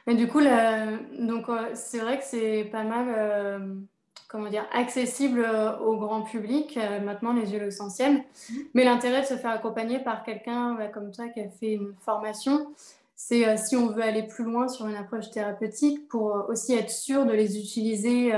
Et 0.06 0.14
du 0.14 0.28
coup, 0.28 0.40
là, 0.40 0.98
donc, 1.18 1.46
c'est 1.74 2.00
vrai 2.00 2.18
que 2.18 2.24
c'est 2.24 2.64
pas 2.64 2.84
mal 2.84 3.86
comment 4.34 4.50
dire, 4.50 4.66
accessible 4.72 5.44
euh, 5.44 5.78
au 5.78 5.96
grand 5.96 6.22
public, 6.22 6.76
euh, 6.76 6.98
maintenant 7.00 7.32
les 7.32 7.46
huiles 7.46 7.62
essentielles. 7.62 8.24
Mhm. 8.50 8.62
Mais 8.74 8.84
l'intérêt 8.84 9.20
de 9.20 9.26
se 9.26 9.36
faire 9.36 9.52
accompagner 9.52 10.00
par 10.00 10.24
quelqu'un 10.24 10.76
comme 10.92 11.12
toi 11.12 11.28
qui 11.28 11.40
a 11.40 11.48
fait 11.48 11.74
une 11.74 11.94
formation, 12.00 12.66
c'est 13.14 13.46
euh, 13.46 13.56
si 13.56 13.76
on 13.76 13.92
veut 13.92 14.02
aller 14.02 14.24
plus 14.24 14.42
loin 14.42 14.66
sur 14.66 14.88
une 14.88 14.96
approche 14.96 15.30
thérapeutique 15.30 16.08
pour 16.08 16.46
aussi 16.48 16.74
être 16.74 16.90
sûr 16.90 17.26
de 17.26 17.32
les 17.32 17.60
utiliser 17.60 18.32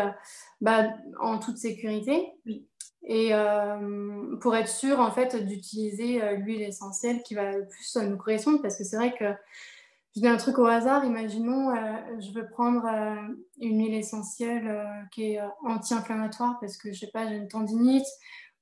bah, 0.60 0.88
en 1.20 1.38
toute 1.38 1.58
sécurité. 1.58 2.32
Et 3.08 3.30
pour 4.40 4.56
être 4.56 4.68
sûr 4.68 4.98
en 4.98 5.12
fait 5.12 5.36
d'utiliser 5.46 6.20
l'huile 6.38 6.62
essentielle 6.62 7.22
qui 7.22 7.34
va 7.34 7.52
le 7.52 7.66
plus 7.68 7.96
nous 7.96 8.16
correspondre, 8.16 8.60
parce 8.60 8.76
que 8.76 8.84
c'est 8.84 8.96
vrai 8.96 9.14
que 9.16 9.26
je 10.16 10.22
dis 10.22 10.28
un 10.28 10.38
truc 10.38 10.58
au 10.58 10.64
hasard, 10.64 11.04
imaginons, 11.04 11.76
euh, 11.76 11.92
je 12.20 12.32
veux 12.32 12.48
prendre 12.48 12.86
euh, 12.86 13.34
une 13.60 13.78
huile 13.78 13.92
essentielle 13.92 14.66
euh, 14.66 14.86
qui 15.12 15.34
est 15.34 15.40
anti-inflammatoire 15.62 16.58
parce 16.58 16.78
que, 16.78 16.90
je 16.90 17.00
sais 17.00 17.10
pas, 17.12 17.28
j'ai 17.28 17.36
une 17.36 17.48
tendinite 17.48 18.06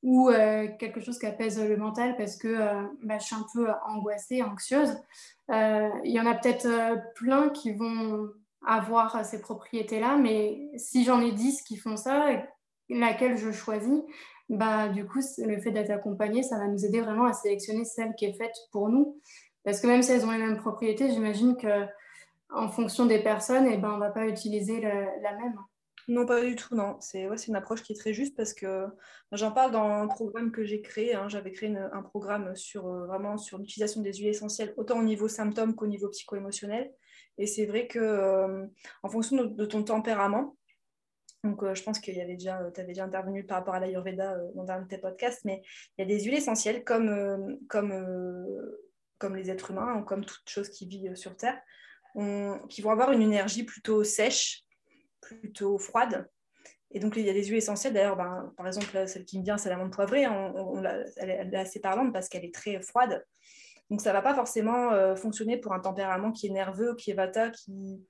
ou 0.02 0.30
quelque 0.78 1.00
chose 1.00 1.18
qui 1.18 1.24
apaise 1.24 1.58
le 1.58 1.78
mental 1.78 2.14
parce 2.18 2.36
que 2.36 2.58
bah, 3.02 3.18
je 3.18 3.24
suis 3.24 3.34
un 3.34 3.46
peu 3.54 3.68
angoissée, 3.86 4.42
anxieuse. 4.42 4.98
Il 5.48 6.10
y 6.10 6.20
en 6.20 6.26
a 6.26 6.34
peut-être 6.34 6.68
plein 7.14 7.48
qui 7.48 7.72
vont 7.72 8.28
avoir 8.66 9.24
ces 9.24 9.40
propriétés-là, 9.40 10.16
mais 10.16 10.70
si 10.76 11.04
j'en 11.04 11.20
ai 11.20 11.32
10 11.32 11.62
qui 11.62 11.76
font 11.76 11.96
ça, 11.96 12.26
laquelle 12.88 13.36
je 13.36 13.50
choisis, 13.52 14.00
bah, 14.48 14.88
du 14.88 15.06
coup, 15.06 15.20
le 15.38 15.60
fait 15.60 15.70
d'être 15.70 15.90
accompagné, 15.90 16.42
ça 16.42 16.58
va 16.58 16.66
nous 16.66 16.84
aider 16.84 17.00
vraiment 17.00 17.24
à 17.24 17.32
sélectionner 17.32 17.84
celle 17.84 18.14
qui 18.14 18.26
est 18.26 18.34
faite 18.34 18.54
pour 18.72 18.88
nous. 18.88 19.20
Parce 19.64 19.80
que 19.80 19.86
même 19.86 20.02
si 20.02 20.12
elles 20.12 20.26
ont 20.26 20.30
les 20.30 20.38
mêmes 20.38 20.58
propriétés, 20.58 21.10
j'imagine 21.10 21.56
que 21.56 21.86
en 22.50 22.68
fonction 22.68 23.06
des 23.06 23.22
personnes, 23.22 23.66
eh 23.66 23.78
ben, 23.78 23.90
on 23.90 23.94
ne 23.94 24.00
va 24.00 24.10
pas 24.10 24.26
utiliser 24.26 24.80
la, 24.80 25.32
même. 25.32 25.56
Non, 26.08 26.26
pas 26.26 26.42
du 26.42 26.54
tout, 26.54 26.74
non. 26.74 26.96
C'est 27.00 27.26
ouais, 27.26 27.36
une 27.36 27.56
approche 27.56 27.82
qui 27.82 27.92
est 27.94 27.96
très 27.96 28.12
juste 28.12 28.36
parce 28.36 28.52
que 28.52 28.86
j'en 29.32 29.50
parle 29.50 29.72
dans 29.72 29.88
un 29.88 30.06
programme 30.06 30.52
que 30.52 30.62
j'ai 30.62 30.82
créé. 30.82 31.14
Hein. 31.14 31.28
J'avais 31.28 31.50
créé 31.50 31.74
un 31.76 32.02
programme 32.02 32.54
sur, 32.54 32.86
euh, 32.86 33.36
sur 33.38 33.58
l'utilisation 33.58 34.02
des 34.02 34.12
huiles 34.12 34.28
essentielles, 34.28 34.74
autant 34.76 34.98
au 34.98 35.02
niveau 35.02 35.28
symptômes 35.28 35.74
qu'au 35.74 35.86
niveau 35.86 36.08
psycho-émotionnel. 36.08 36.92
Et 37.38 37.46
c'est 37.46 37.66
vrai 37.66 37.86
que 37.86 37.98
euh, 37.98 38.66
en 39.02 39.08
fonction 39.08 39.44
de, 39.44 39.64
ton 39.66 39.82
tempérament, 39.82 40.56
donc 41.42 41.62
euh, 41.62 41.74
je 41.74 41.82
pense 41.82 41.98
que 41.98 42.10
tu 42.10 42.20
avais 42.20 42.36
déjà 42.36 42.58
intervenu 43.04 43.44
par 43.44 43.58
rapport 43.58 43.74
à 43.74 43.80
l'Ayurveda 43.80 44.36
dans 44.54 44.70
un 44.70 44.82
de 44.82 44.88
tes 44.88 44.98
podcasts, 44.98 45.44
mais 45.44 45.62
il 45.98 46.02
y 46.02 46.04
a 46.04 46.06
des 46.16 46.24
huiles 46.24 46.34
essentielles 46.34 46.84
comme, 46.84 47.58
comme 47.68 47.92
comme 49.24 49.36
les 49.36 49.50
êtres 49.50 49.70
humains, 49.70 50.02
comme 50.02 50.24
toute 50.24 50.48
chose 50.48 50.68
qui 50.68 50.86
vit 50.86 51.08
euh, 51.08 51.14
sur 51.14 51.36
Terre, 51.36 51.60
qui 52.68 52.82
vont 52.82 52.90
avoir 52.90 53.10
une 53.10 53.22
énergie 53.22 53.64
plutôt 53.64 54.04
sèche, 54.04 54.62
plutôt 55.20 55.78
froide. 55.78 56.28
Et 56.92 57.00
donc, 57.00 57.16
il 57.16 57.24
y 57.24 57.30
a 57.30 57.32
des 57.32 57.44
huiles 57.44 57.56
essentielles. 57.56 57.92
D'ailleurs, 57.92 58.16
ben, 58.16 58.52
par 58.56 58.68
exemple, 58.68 59.08
celle 59.08 59.24
qui 59.24 59.40
me 59.40 59.44
vient, 59.44 59.58
c'est 59.58 59.68
la 59.70 59.76
menthe 59.76 59.92
poivrée. 59.92 60.24
Hein. 60.24 60.54
elle, 61.16 61.52
est 61.52 61.56
assez 61.56 61.80
parlante 61.80 62.12
parce 62.12 62.28
qu'elle 62.28 62.44
est 62.44 62.54
très 62.54 62.80
froide. 62.82 63.24
Donc, 63.90 64.00
ça 64.00 64.10
ne 64.10 64.14
va 64.14 64.22
pas 64.22 64.34
forcément 64.34 64.92
euh, 64.92 65.14
fonctionner 65.14 65.58
pour 65.58 65.72
un 65.72 65.80
tempérament 65.80 66.32
qui 66.32 66.46
est 66.46 66.50
nerveux, 66.50 66.94
qui 66.96 67.10
est 67.10 67.14
vata, 67.14 67.50
qui, 67.50 68.02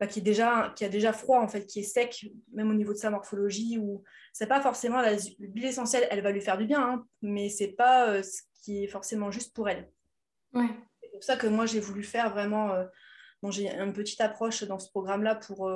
bah, 0.00 0.06
qui, 0.06 0.18
est 0.18 0.22
déjà, 0.22 0.72
qui 0.76 0.84
a 0.84 0.88
déjà 0.88 1.12
froid, 1.12 1.40
en 1.40 1.48
fait, 1.48 1.66
qui 1.66 1.80
est 1.80 1.84
sec, 1.84 2.26
même 2.52 2.70
au 2.70 2.74
niveau 2.74 2.92
de 2.92 2.98
sa 2.98 3.10
morphologie. 3.10 3.78
Ou... 3.78 4.02
C'est 4.32 4.46
pas 4.46 4.60
forcément 4.60 5.02
l'huile 5.38 5.64
essentielle, 5.64 6.06
elle 6.10 6.22
va 6.22 6.32
lui 6.32 6.40
faire 6.40 6.58
du 6.58 6.66
bien, 6.66 6.80
hein, 6.80 7.06
mais 7.22 7.48
c'est 7.48 7.72
pas 7.72 8.10
euh, 8.10 8.22
ce 8.22 8.42
qui 8.62 8.84
est 8.84 8.88
forcément 8.88 9.30
juste 9.30 9.54
pour 9.54 9.68
elle. 9.68 9.88
C'est 10.54 11.10
pour 11.12 11.22
ça 11.22 11.36
que 11.36 11.46
moi, 11.46 11.66
j'ai 11.66 11.80
voulu 11.80 12.02
faire 12.02 12.30
vraiment. 12.30 12.72
Euh, 12.72 12.84
bon, 13.42 13.50
j'ai 13.50 13.70
une 13.70 13.92
petite 13.92 14.20
approche 14.20 14.64
dans 14.64 14.78
ce 14.78 14.90
programme-là 14.90 15.36
pour, 15.36 15.70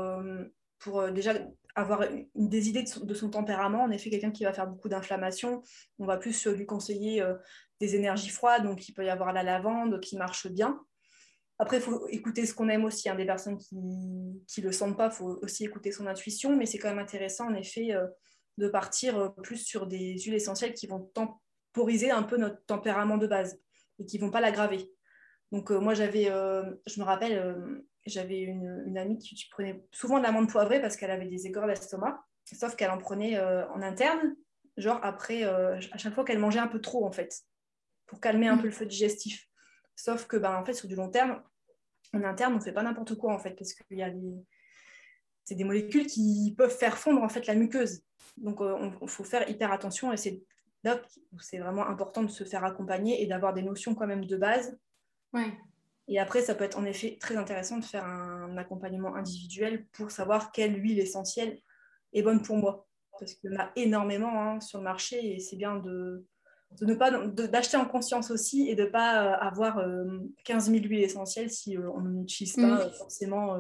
pour 0.81 1.01
euh, 1.01 1.11
déjà 1.11 1.35
avoir 1.77 2.05
des 2.35 2.69
idées 2.69 2.83
de 2.83 3.15
son, 3.15 3.31
tempérament. 3.31 3.85
En 3.85 3.91
effet, 3.91 4.11
quelqu'un 4.11 4.33
qui 4.33 4.45
va 4.45 4.53
faire 4.53 4.67
beaucoup 4.67 4.89
d'inflammation, 4.89 5.63
on 5.99 6.07
va 6.07 6.17
plus 6.17 6.47
lui 6.49 6.67
conseiller 6.67 7.25
des 7.79 7.95
énergies 7.95 8.29
froides, 8.29 8.65
donc 8.65 8.89
il 8.89 8.93
peut 8.93 9.05
y 9.05 9.09
avoir 9.09 9.33
la 9.33 9.45
lavande 9.45 10.01
qui 10.01 10.17
marche 10.17 10.49
bien. 10.49 10.85
Après, 11.61 11.77
il 11.77 11.83
faut 11.83 12.09
écouter 12.09 12.45
ce 12.45 12.55
qu'on 12.55 12.69
aime 12.69 12.85
aussi. 12.85 13.09
Hein. 13.09 13.15
Des 13.15 13.25
personnes 13.25 13.57
qui 13.57 13.77
ne 13.77 14.63
le 14.63 14.73
sentent 14.73 14.97
pas, 14.97 15.07
il 15.07 15.13
faut 15.13 15.39
aussi 15.43 15.65
écouter 15.65 15.93
son 15.93 16.09
intuition, 16.09 16.57
mais 16.57 16.67
c'est 16.67 16.79
quand 16.79 16.89
même 16.89 16.99
intéressant, 16.99 17.47
en 17.49 17.55
effet, 17.55 17.95
de 18.59 18.69
partir 18.69 19.33
plus 19.43 19.59
sur 19.59 19.87
des 19.87 20.19
huiles 20.19 20.35
essentielles 20.35 20.75
qui 20.75 20.89
vont 20.89 21.09
temporiser 21.15 22.11
un 22.11 22.25
peu 22.25 22.37
notre 22.37 22.65
tempérament 22.65 23.17
de 23.17 23.29
base 23.29 23.61
et 24.01 24.07
qui 24.07 24.19
vont 24.19 24.31
pas 24.31 24.41
l'aggraver. 24.41 24.91
Donc 25.53 25.71
euh, 25.71 25.81
moi 25.81 25.95
j'avais, 25.95 26.31
euh, 26.31 26.63
je 26.87 27.01
me 27.01 27.05
rappelle, 27.05 27.39
euh, 27.39 27.87
j'avais 28.07 28.41
une, 28.41 28.97
amie 28.97 29.19
qui, 29.19 29.49
prenait 29.51 29.85
souvent 29.93 30.19
de 30.19 30.23
l'amande 30.23 30.49
poivrée 30.49 30.81
parce 30.81 30.97
qu'elle 30.97 31.11
avait 31.11 31.27
des 31.27 31.47
égorges 31.47 31.69
d'estomac, 31.69 32.25
sauf 32.45 32.77
qu'elle 32.77 32.91
en 32.91 32.99
prenait 32.99 33.39
en 33.39 33.83
interne, 33.83 34.37
genre 34.77 35.01
après, 35.03 35.45
à 35.45 35.79
chaque 35.99 36.15
fois 36.15 36.25
qu'elle 36.25 36.39
mangeait 36.39 36.61
un 36.61 36.69
peu 36.69 36.81
trop 36.81 37.05
en 37.05 37.13
fait, 37.13 37.43
pour 38.07 38.21
calmer 38.21 38.49
un 38.49 38.57
mm. 38.57 38.61
peu 38.61 38.67
le 38.67 38.73
feu 38.73 38.87
digestif. 38.87 39.47
Sauf 39.97 40.27
que 40.27 40.37
ben, 40.37 40.57
en 40.57 40.65
fait 40.65 40.73
sur 40.73 40.89
du 40.89 40.95
long 40.95 41.11
terme, 41.11 41.43
en 42.15 42.25
interne 42.25 42.55
on 42.55 42.61
fait 42.61 42.73
pas 42.73 42.83
n'importe 42.83 43.17
quoi 43.17 43.35
en 43.35 43.39
fait 43.39 43.53
parce 43.53 43.73
qu'il 43.75 43.99
y 43.99 44.03
a 44.03 44.11
des 44.11 44.35
c'est 45.45 45.55
des 45.55 45.65
molécules 45.65 46.07
qui 46.07 46.55
peuvent 46.57 46.77
faire 46.77 46.97
fondre 46.97 47.23
en 47.23 47.29
fait 47.29 47.47
la 47.47 47.55
muqueuse. 47.55 48.03
Donc 48.37 48.61
il 49.03 49.09
faut 49.09 49.25
faire 49.25 49.49
hyper 49.49 49.73
attention 49.73 50.13
et 50.13 50.17
c'est 50.17 50.43
c'est 51.41 51.59
vraiment 51.59 51.87
important 51.87 52.23
de 52.23 52.31
se 52.31 52.45
faire 52.45 52.65
accompagner 52.65 53.23
et 53.23 53.27
d'avoir 53.27 53.53
des 53.53 53.63
notions 53.63 53.95
quand 53.95 54.07
même 54.07 54.25
de 54.25 54.37
base. 54.37 54.79
Et 56.09 56.19
après, 56.19 56.43
ça 56.43 56.55
peut 56.55 56.65
être 56.65 56.79
en 56.79 56.85
effet 56.85 57.19
très 57.21 57.37
intéressant 57.37 57.79
de 57.79 57.85
faire 57.85 58.05
un 58.05 58.57
accompagnement 58.57 59.15
individuel 59.15 59.87
pour 59.93 60.11
savoir 60.11 60.51
quelle 60.51 60.83
huile 60.83 60.99
essentielle 60.99 61.59
est 62.13 62.23
bonne 62.23 62.43
pour 62.43 62.57
moi. 62.57 62.89
Parce 63.19 63.35
qu'il 63.35 63.53
y 63.53 63.57
en 63.57 63.61
a 63.61 63.71
énormément 63.77 64.43
hein, 64.43 64.61
sur 64.61 64.79
le 64.79 64.85
marché 64.85 65.35
et 65.35 65.39
c'est 65.39 65.57
bien 65.57 65.77
de, 65.77 66.27
ne 66.81 66.95
pas 66.95 67.11
d'acheter 67.29 67.77
en 67.77 67.85
conscience 67.85 68.31
aussi 68.31 68.69
et 68.69 68.75
de 68.75 68.85
ne 68.85 68.89
pas 68.89 69.25
euh, 69.25 69.39
avoir 69.39 69.85
15 70.45 70.69
euh, 70.69 70.73
000 70.73 70.85
huiles 70.87 71.05
essentielles 71.05 71.51
si 71.51 71.77
euh, 71.77 71.91
on 71.91 72.01
n'utilise 72.01 72.57
pas 72.57 72.91
forcément 72.91 73.57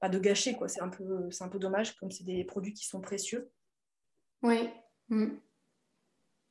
pas 0.00 0.08
de 0.08 0.18
gâcher. 0.18 0.56
C'est 0.66 0.82
un, 0.82 0.88
peu, 0.88 1.28
un 1.38 1.48
peu 1.48 1.58
dommage 1.58 1.94
comme 1.96 2.10
c'est 2.10 2.24
des 2.24 2.44
produits 2.44 2.72
qui 2.72 2.86
sont 2.86 3.00
précieux. 3.00 3.50
Oui. 4.42 4.70
Mm. 5.08 5.36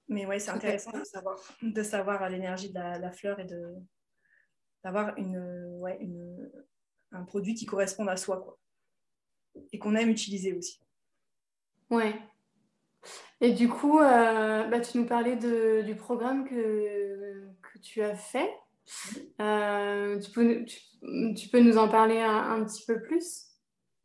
Mais 0.09 0.25
ouais, 0.25 0.39
c'est 0.39 0.51
intéressant 0.51 0.91
de 0.91 1.03
savoir, 1.03 1.37
de 1.61 1.83
savoir 1.83 2.29
l'énergie 2.29 2.69
de 2.69 2.75
la, 2.75 3.11
fleur 3.11 3.39
et 3.39 3.45
de, 3.45 3.73
d'avoir 4.83 5.17
une, 5.17 5.77
ouais, 5.79 5.97
une, 6.01 6.49
un 7.11 7.23
produit 7.23 7.53
qui 7.53 7.65
corresponde 7.65 8.09
à 8.09 8.17
soi. 8.17 8.41
Quoi. 8.41 8.57
et 9.71 9.79
qu'on 9.79 9.95
aime 9.95 10.09
utiliser 10.09 10.53
aussi. 10.53 10.79
Ouais. 11.89 12.15
Et 13.41 13.51
du 13.51 13.67
coup, 13.67 13.99
euh, 13.99 14.63
bah, 14.67 14.79
tu 14.79 14.97
nous 14.97 15.05
parlais 15.05 15.35
du 15.35 15.95
programme 15.95 16.47
que, 16.47 17.43
que, 17.61 17.79
tu 17.79 18.01
as 18.01 18.15
fait. 18.15 18.49
Euh, 19.41 20.19
tu, 20.19 20.31
peux, 20.31 20.65
tu, 21.35 21.49
peux, 21.49 21.59
nous 21.59 21.77
en 21.77 21.87
parler 21.87 22.19
un, 22.19 22.63
petit 22.63 22.85
peu 22.85 23.01
plus? 23.01 23.47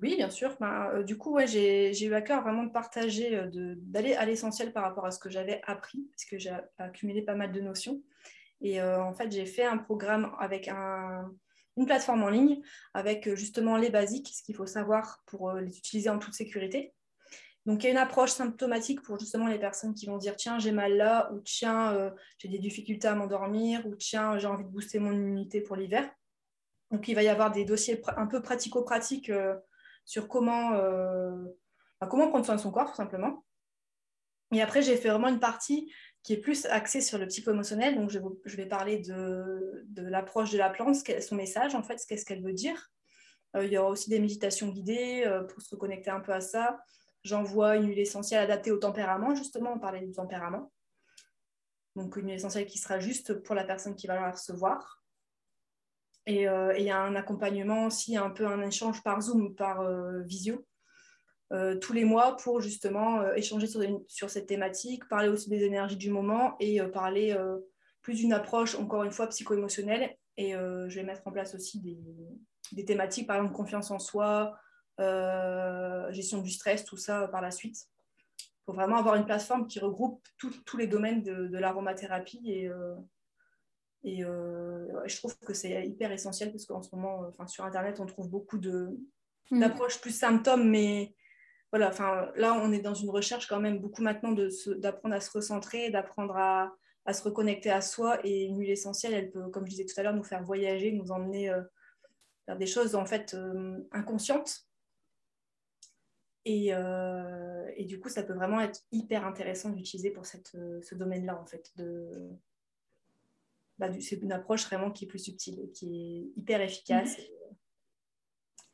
Oui, 0.01 0.17
bien 0.17 0.31
sûr. 0.31 0.57
Ben, 0.61 0.91
euh, 0.95 1.03
du 1.03 1.17
coup, 1.17 1.33
ouais, 1.33 1.47
j'ai 1.47 2.05
eu 2.05 2.15
à 2.15 2.23
cœur 2.23 2.43
vraiment 2.43 2.65
de 2.65 2.73
partager, 2.73 3.41
d'aller 3.53 4.15
à 4.15 4.25
l'essentiel 4.25 4.73
par 4.73 4.83
rapport 4.83 5.07
à 5.07 5.11
ce 5.11 5.19
que 5.19 5.31
j'avais 5.31 5.61
appris, 5.65 6.09
parce 6.11 6.25
que 6.25 6.39
j'ai 6.39 6.53
accumulé 6.79 7.23
pas 7.23 7.35
mal 7.35 7.53
de 7.53 7.61
notions. 7.61 8.03
Et 8.61 8.83
en 8.83 9.15
fait, 9.15 9.31
j'ai 9.31 9.47
fait 9.47 9.65
un 9.65 9.79
programme 9.79 10.35
avec 10.39 10.69
un, 10.69 11.31
une 11.77 11.87
plateforme 11.87 12.25
en 12.25 12.29
ligne 12.29 12.61
avec 12.93 13.33
justement 13.35 13.77
les 13.77 13.91
basiques, 13.91 14.29
ce 14.35 14.43
qu'il 14.43 14.57
faut 14.57 14.67
savoir 14.67 15.23
pour 15.27 15.53
les 15.53 15.79
utiliser 15.79 16.11
en 16.11 16.19
toute 16.19 16.35
sécurité. 16.35 16.93
Donc, 17.69 17.83
il 17.83 17.87
y 17.87 17.89
a 17.89 17.93
une 17.93 17.99
approche 17.99 18.31
symptomatique 18.31 19.03
pour 19.03 19.19
justement 19.19 19.47
les 19.47 19.59
personnes 19.59 19.93
qui 19.93 20.07
vont 20.07 20.17
dire 20.17 20.37
tiens, 20.37 20.59
j'ai 20.59 20.73
mal 20.73 20.97
là, 20.97 21.31
ou 21.35 21.41
tiens, 21.41 21.93
euh, 21.93 22.11
j'ai 22.39 22.49
des 22.49 22.59
difficultés 22.59 23.09
à 23.09 23.15
m'endormir, 23.15 23.87
ou 23.87 23.95
tiens, 23.95 24.39
j'ai 24.39 24.47
envie 24.47 24.65
de 24.65 24.71
booster 24.71 24.99
mon 24.99 25.13
immunité 25.13 25.61
pour 25.61 25.77
l'hiver. 25.77 26.11
Donc, 26.91 27.09
il 27.09 27.15
va 27.15 27.23
y 27.23 27.29
avoir 27.29 27.51
des 27.51 27.67
dossiers 27.67 28.03
un 28.17 28.27
peu 28.27 28.41
pratico-pratiques 28.41 29.29
euh, 29.29 29.55
sur 30.07 30.29
comment, 30.29 30.73
euh, 30.77 31.45
bah, 32.01 32.07
comment 32.07 32.29
prendre 32.29 32.47
soin 32.47 32.55
de 32.57 32.61
son 32.61 32.71
corps, 32.71 32.89
tout 32.89 32.97
simplement. 32.97 33.45
Et 34.51 34.63
après, 34.63 34.81
j'ai 34.81 34.97
fait 34.97 35.11
vraiment 35.11 35.29
une 35.29 35.41
partie 35.41 35.93
qui 36.23 36.35
est 36.35 36.39
plus 36.39 36.67
axée 36.67 37.01
sur 37.01 37.19
le 37.19 37.27
psycho-émotionnel. 37.27 37.97
Donc, 37.97 38.11
je, 38.11 38.57
vais 38.57 38.67
parler 38.67 38.99
de, 38.99 39.87
l'approche 39.97 40.51
de 40.51 40.59
la 40.59 40.71
plante, 40.71 40.97
son 41.21 41.37
message, 41.37 41.75
en 41.75 41.83
fait, 41.83 42.01
qu'est-ce 42.07 42.25
qu'elle 42.25 42.43
veut 42.43 42.53
dire. 42.53 42.91
il 43.55 43.69
y 43.69 43.79
aura 43.79 43.91
aussi 43.91 44.11
des 44.11 44.19
méditations 44.19 44.69
guidées 44.69 45.25
pour 45.49 45.63
se 45.63 45.75
reconnecter 45.75 46.11
un 46.11 46.21
peu 46.21 46.33
à 46.33 46.41
ça. 46.41 46.79
J'envoie 47.25 47.77
une 47.77 47.89
huile 47.89 47.99
essentielle 47.99 48.43
adaptée 48.43 48.71
au 48.71 48.79
tempérament, 48.79 49.35
justement, 49.35 49.73
on 49.75 49.79
parlait 49.79 50.01
du 50.01 50.13
tempérament. 50.13 50.73
Donc 51.97 52.17
une 52.17 52.27
huile 52.27 52.35
essentielle 52.35 52.67
qui 52.67 52.79
sera 52.79 53.01
juste 53.01 53.35
pour 53.43 53.55
la 53.55 53.65
personne 53.65 53.97
qui 53.97 54.07
va 54.07 54.15
la 54.15 54.31
recevoir. 54.31 55.03
Et 56.27 56.49
euh, 56.49 56.77
il 56.77 56.85
y 56.85 56.91
a 56.91 57.01
un 57.01 57.17
accompagnement 57.17 57.87
aussi, 57.87 58.17
un 58.17 58.31
peu 58.31 58.47
un 58.47 58.61
échange 58.63 59.03
par 59.03 59.21
Zoom 59.21 59.47
ou 59.47 59.51
par 59.51 59.81
euh, 59.81 60.21
visio, 60.21 60.57
euh, 60.57 60.63
tous 61.81 61.93
les 61.93 62.05
mois 62.05 62.37
pour 62.37 62.61
justement 62.61 63.33
échanger 63.33 63.67
sur, 63.67 63.81
sur, 64.07 64.29
cette 64.29 64.47
thématique, 64.47 65.09
parler 65.09 65.29
aussi 65.29 65.49
des 65.49 65.63
énergies 65.63 65.97
du 65.97 66.11
moment 66.11 66.57
et 66.61 66.83
parler 66.83 67.35
plus 68.03 68.17
d'une 68.17 68.35
approche, 68.35 68.75
encore 68.75 69.03
une 69.05 69.13
fois, 69.13 69.29
psycho-émotionnelle. 69.29 70.15
Et 70.37 70.53
je 70.53 70.95
vais 70.95 71.05
mettre 71.05 71.23
en 71.27 71.33
place 71.33 71.55
aussi 71.55 71.81
des, 71.81 71.99
des, 72.73 72.85
thématiques, 72.85 73.27
par 73.27 73.37
exemple 73.37 73.55
confiance 73.55 73.91
en 73.91 73.99
soi, 73.99 74.59
euh, 75.01 76.11
gestion 76.11 76.39
du 76.43 76.51
stress, 76.51 76.85
tout 76.85 76.97
ça 76.97 77.29
par 77.29 77.41
la 77.41 77.53
suite. 77.53 77.87
Il 78.41 78.65
faut 78.67 78.73
vraiment 78.73 78.97
avoir 78.97 79.15
une 79.15 79.25
plateforme 79.25 79.69
qui 79.69 79.79
regroupe 79.79 80.27
tous 80.37 80.77
les 80.77 80.89
domaines 80.89 81.23
de, 81.23 81.57
l'aromathérapie 81.57 82.51
et, 82.51 82.69
euh, 82.69 82.97
et 84.03 84.25
euh, 84.25 85.07
je 85.07 85.17
trouve 85.17 85.39
que 85.39 85.55
c'est 85.55 85.87
hyper 85.87 86.11
essentiel 86.11 86.51
parce 86.51 86.67
qu'en 86.67 86.83
ce 86.83 86.95
moment, 86.95 87.33
sur 87.47 87.65
Internet, 87.65 88.01
on 88.01 88.07
trouve 88.07 88.29
beaucoup 88.29 88.59
mm. 88.59 89.61
d'approches 89.61 90.01
plus 90.01 90.11
symptômes, 90.11 90.69
mais 90.69 91.15
voilà, 91.71 91.89
enfin, 91.89 92.31
là, 92.37 92.55
on 92.55 92.73
est 92.73 92.81
dans 92.81 92.95
une 92.95 93.11
recherche 93.11 93.47
quand 93.47 93.61
même 93.61 93.79
beaucoup 93.79 94.03
maintenant 94.03 94.33
d'apprendre 94.33 95.15
à 95.15 95.21
se 95.21 95.31
recentrer, 95.31 95.91
d'apprendre 95.91 96.37
à, 96.37 96.73
à, 97.05 97.13
se 97.13 97.23
reconnecter 97.23 97.71
à 97.71 97.81
soi. 97.81 98.19
Et 98.25 98.45
une 98.45 98.59
huile 98.59 98.71
essentielle, 98.71 99.15
elle 99.15 99.31
peut, 99.31 99.49
comme 99.51 99.67
je 99.67 99.71
disais 99.71 99.85
tout 99.85 99.99
à 99.99 100.03
l'heure, 100.03 100.15
nous 100.15 100.25
faire 100.25 100.43
voyager, 100.43 100.93
nous 100.93 101.11
emmener 101.11 101.53
vers 102.47 102.57
des 102.57 102.67
choses 102.67 102.95
en 102.95 103.05
fait 103.05 103.37
inconscientes 103.93 104.69
euh, 106.49 107.71
et, 107.77 107.85
du 107.85 108.01
coup, 108.01 108.09
ça 108.09 108.23
peut 108.23 108.33
vraiment 108.33 108.61
être 108.61 108.81
hyper 108.93 109.27
intéressant 109.27 109.71
d'utiliser 109.71 110.11
pour 110.11 110.27
cette, 110.27 110.55
euh, 110.55 110.81
ce 110.83 110.95
domaine-là, 110.95 111.39
en 111.41 111.47
fait. 111.47 111.73
Bah, 113.79 113.89
c'est 114.01 114.17
une 114.17 114.33
approche 114.33 114.67
vraiment 114.67 114.91
qui 114.91 115.05
est 115.05 115.09
plus 115.09 115.21
subtile, 115.21 115.71
qui 115.73 116.33
est 116.37 116.41
hyper 116.41 116.61
efficace. 116.61 117.17
Mhm. 117.19 117.25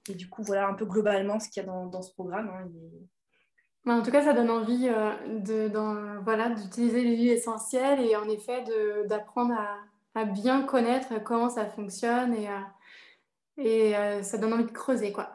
Et, 0.09 0.15
du 0.15 0.29
coup, 0.29 0.43
voilà 0.43 0.69
un 0.69 0.75
peu 0.75 0.85
globalement 0.85 1.41
ce 1.41 1.49
qu'il 1.49 1.63
y 1.63 1.67
a 1.67 1.69
dans, 1.69 1.87
dans 1.87 2.03
ce 2.03 2.13
programme. 2.13 2.51
Hein, 3.87 3.97
en 3.99 4.03
tout 4.03 4.11
cas, 4.11 4.23
ça 4.23 4.33
donne 4.33 4.51
envie 4.51 4.89
euh, 4.89 5.41
de, 5.41 5.69
dans, 5.69 6.23
voilà, 6.23 6.51
d'utiliser 6.51 7.03
les 7.03 7.17
huiles 7.17 7.33
essentielles 7.33 8.01
et 8.01 8.17
en 8.17 8.29
effet 8.29 8.65
d'apprendre 9.07 9.55
à, 9.55 9.77
à, 10.21 10.25
bien 10.25 10.63
connaître 10.63 11.23
comment 11.23 11.51
ça 11.51 11.67
fonctionne 11.67 12.35
et 12.35 12.49
à, 12.49 12.67
et 13.57 13.97
euh, 13.97 14.23
ça 14.23 14.37
donne 14.37 14.53
envie 14.53 14.65
de 14.65 14.73
creuser, 14.73 15.13
quoi. 15.13 15.33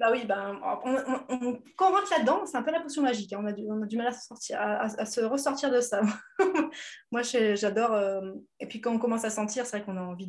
bah 0.00 0.10
oui, 0.12 0.26
bah, 0.26 0.52
on, 0.84 1.58
quand 1.76 1.90
on 1.90 1.94
rentre 1.94 2.10
là-dedans, 2.10 2.44
c'est 2.44 2.58
un 2.58 2.62
peu 2.62 2.70
la 2.70 2.80
potion 2.80 3.02
magique. 3.02 3.32
Hein. 3.32 3.40
On, 3.42 3.46
a 3.46 3.52
du, 3.52 3.64
on, 3.66 3.82
a 3.82 3.86
du, 3.86 3.96
mal 3.96 4.08
à 4.08 4.12
se, 4.12 4.26
sortir, 4.26 4.58
à, 4.60 5.06
se 5.06 5.22
ressortir 5.22 5.70
de 5.70 5.80
ça. 5.80 6.02
Moi, 7.10 7.22
j'adore. 7.22 7.92
Euh, 7.92 8.32
et 8.60 8.66
puis, 8.66 8.82
quand 8.82 8.92
on 8.92 8.98
commence 8.98 9.24
à 9.24 9.30
sentir, 9.30 9.64
c'est 9.64 9.78
vrai 9.78 9.86
qu'on 9.86 9.96
a 9.96 10.02
envie 10.02 10.28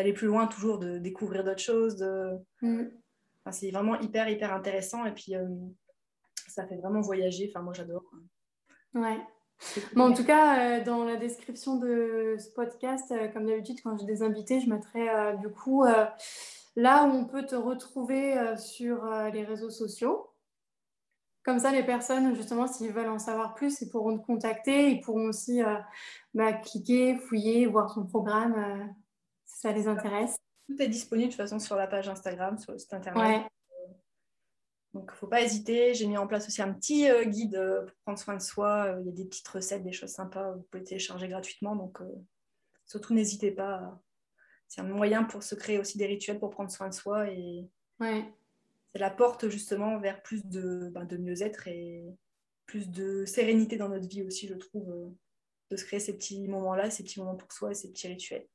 d'aller 0.00 0.14
plus 0.14 0.26
loin, 0.26 0.46
toujours, 0.46 0.78
de 0.78 0.96
découvrir 0.96 1.44
d'autres 1.44 1.60
choses. 1.60 1.96
De... 1.96 2.38
Mm. 2.62 2.84
c'est 3.50 3.70
vraiment 3.70 4.00
hyper, 4.00 4.28
hyper 4.30 4.52
intéressant. 4.54 5.04
Et 5.04 5.12
puis, 5.12 5.36
euh, 5.36 5.46
ça 6.48 6.66
fait 6.66 6.76
vraiment 6.76 7.02
voyager. 7.02 7.50
Enfin, 7.50 7.62
moi, 7.62 7.74
j'adore. 7.74 8.04
Ouais 8.94 9.18
en 9.94 10.14
tout 10.14 10.24
cas, 10.24 10.78
euh, 10.80 10.84
dans 10.84 11.04
la 11.04 11.16
description 11.16 11.76
de 11.76 12.36
ce 12.38 12.48
podcast, 12.54 13.12
euh, 13.12 13.28
comme 13.28 13.44
d'habitude, 13.44 13.78
quand 13.84 13.98
j'ai 13.98 14.06
des 14.06 14.22
invités, 14.22 14.58
je 14.58 14.70
mettrai 14.70 15.36
du 15.36 15.50
coup 15.50 15.84
là 16.76 17.04
où 17.04 17.10
on 17.10 17.26
peut 17.26 17.44
te 17.44 17.54
retrouver 17.54 18.56
sur 18.56 19.04
les 19.34 19.44
réseaux 19.44 19.68
sociaux. 19.68 20.30
Comme 21.42 21.58
ça, 21.58 21.72
les 21.72 21.84
personnes, 21.84 22.34
justement, 22.34 22.66
s'ils 22.66 22.90
veulent 22.90 23.10
en 23.10 23.18
savoir 23.18 23.54
plus, 23.54 23.82
ils 23.82 23.90
pourront 23.90 24.18
te 24.18 24.24
contacter. 24.24 24.92
Ils 24.92 25.02
pourront 25.02 25.28
aussi 25.28 25.60
bah, 26.32 26.54
cliquer, 26.54 27.16
fouiller, 27.16 27.66
voir 27.66 27.94
ton 27.94 28.06
programme 28.06 28.94
ça 29.60 29.72
les 29.72 29.88
intéresse. 29.88 30.38
Tout 30.66 30.80
est 30.80 30.88
disponible 30.88 31.28
de 31.28 31.32
toute 31.32 31.42
façon 31.42 31.58
sur 31.58 31.76
la 31.76 31.86
page 31.86 32.08
Instagram, 32.08 32.56
sur 32.58 32.72
le 32.72 32.78
site 32.78 32.94
internet. 32.94 33.42
Donc, 34.94 35.04
il 35.08 35.12
ne 35.12 35.18
faut 35.18 35.26
pas 35.26 35.42
hésiter. 35.42 35.94
J'ai 35.94 36.06
mis 36.06 36.16
en 36.16 36.26
place 36.26 36.48
aussi 36.48 36.62
un 36.62 36.72
petit 36.72 37.08
euh, 37.08 37.24
guide 37.24 37.54
euh, 37.54 37.82
pour 37.82 37.94
prendre 38.04 38.18
soin 38.18 38.36
de 38.36 38.42
soi. 38.42 38.86
Euh, 38.86 39.00
il 39.00 39.06
y 39.06 39.08
a 39.10 39.12
des 39.12 39.24
petites 39.24 39.46
recettes, 39.46 39.84
des 39.84 39.92
choses 39.92 40.10
sympas. 40.10 40.52
Vous 40.52 40.62
pouvez 40.62 40.82
télécharger 40.82 41.28
gratuitement. 41.28 41.76
Donc, 41.76 41.98
surtout, 42.86 43.14
n'hésitez 43.14 43.52
pas. 43.52 44.00
C'est 44.66 44.80
un 44.80 44.84
moyen 44.84 45.24
pour 45.24 45.42
se 45.42 45.54
créer 45.54 45.78
aussi 45.78 45.98
des 45.98 46.06
rituels 46.06 46.38
pour 46.38 46.50
prendre 46.50 46.70
soin 46.70 46.88
de 46.88 46.94
soi. 46.94 47.30
Et 47.30 47.68
c'est 48.00 48.98
la 48.98 49.10
porte 49.10 49.48
justement 49.48 49.98
vers 49.98 50.22
plus 50.22 50.44
de, 50.46 50.90
ben, 50.92 51.04
de 51.04 51.16
mieux-être 51.16 51.68
et 51.68 52.04
plus 52.66 52.88
de 52.88 53.24
sérénité 53.26 53.76
dans 53.76 53.88
notre 53.88 54.08
vie 54.08 54.22
aussi, 54.22 54.48
je 54.48 54.54
trouve, 54.54 55.12
de 55.70 55.76
se 55.76 55.84
créer 55.84 56.00
ces 56.00 56.16
petits 56.16 56.48
moments-là, 56.48 56.90
ces 56.90 57.02
petits 57.02 57.20
moments 57.20 57.36
pour 57.36 57.52
soi 57.52 57.72
et 57.72 57.74
ces 57.74 57.90
petits 57.90 58.08
rituels. 58.08 58.46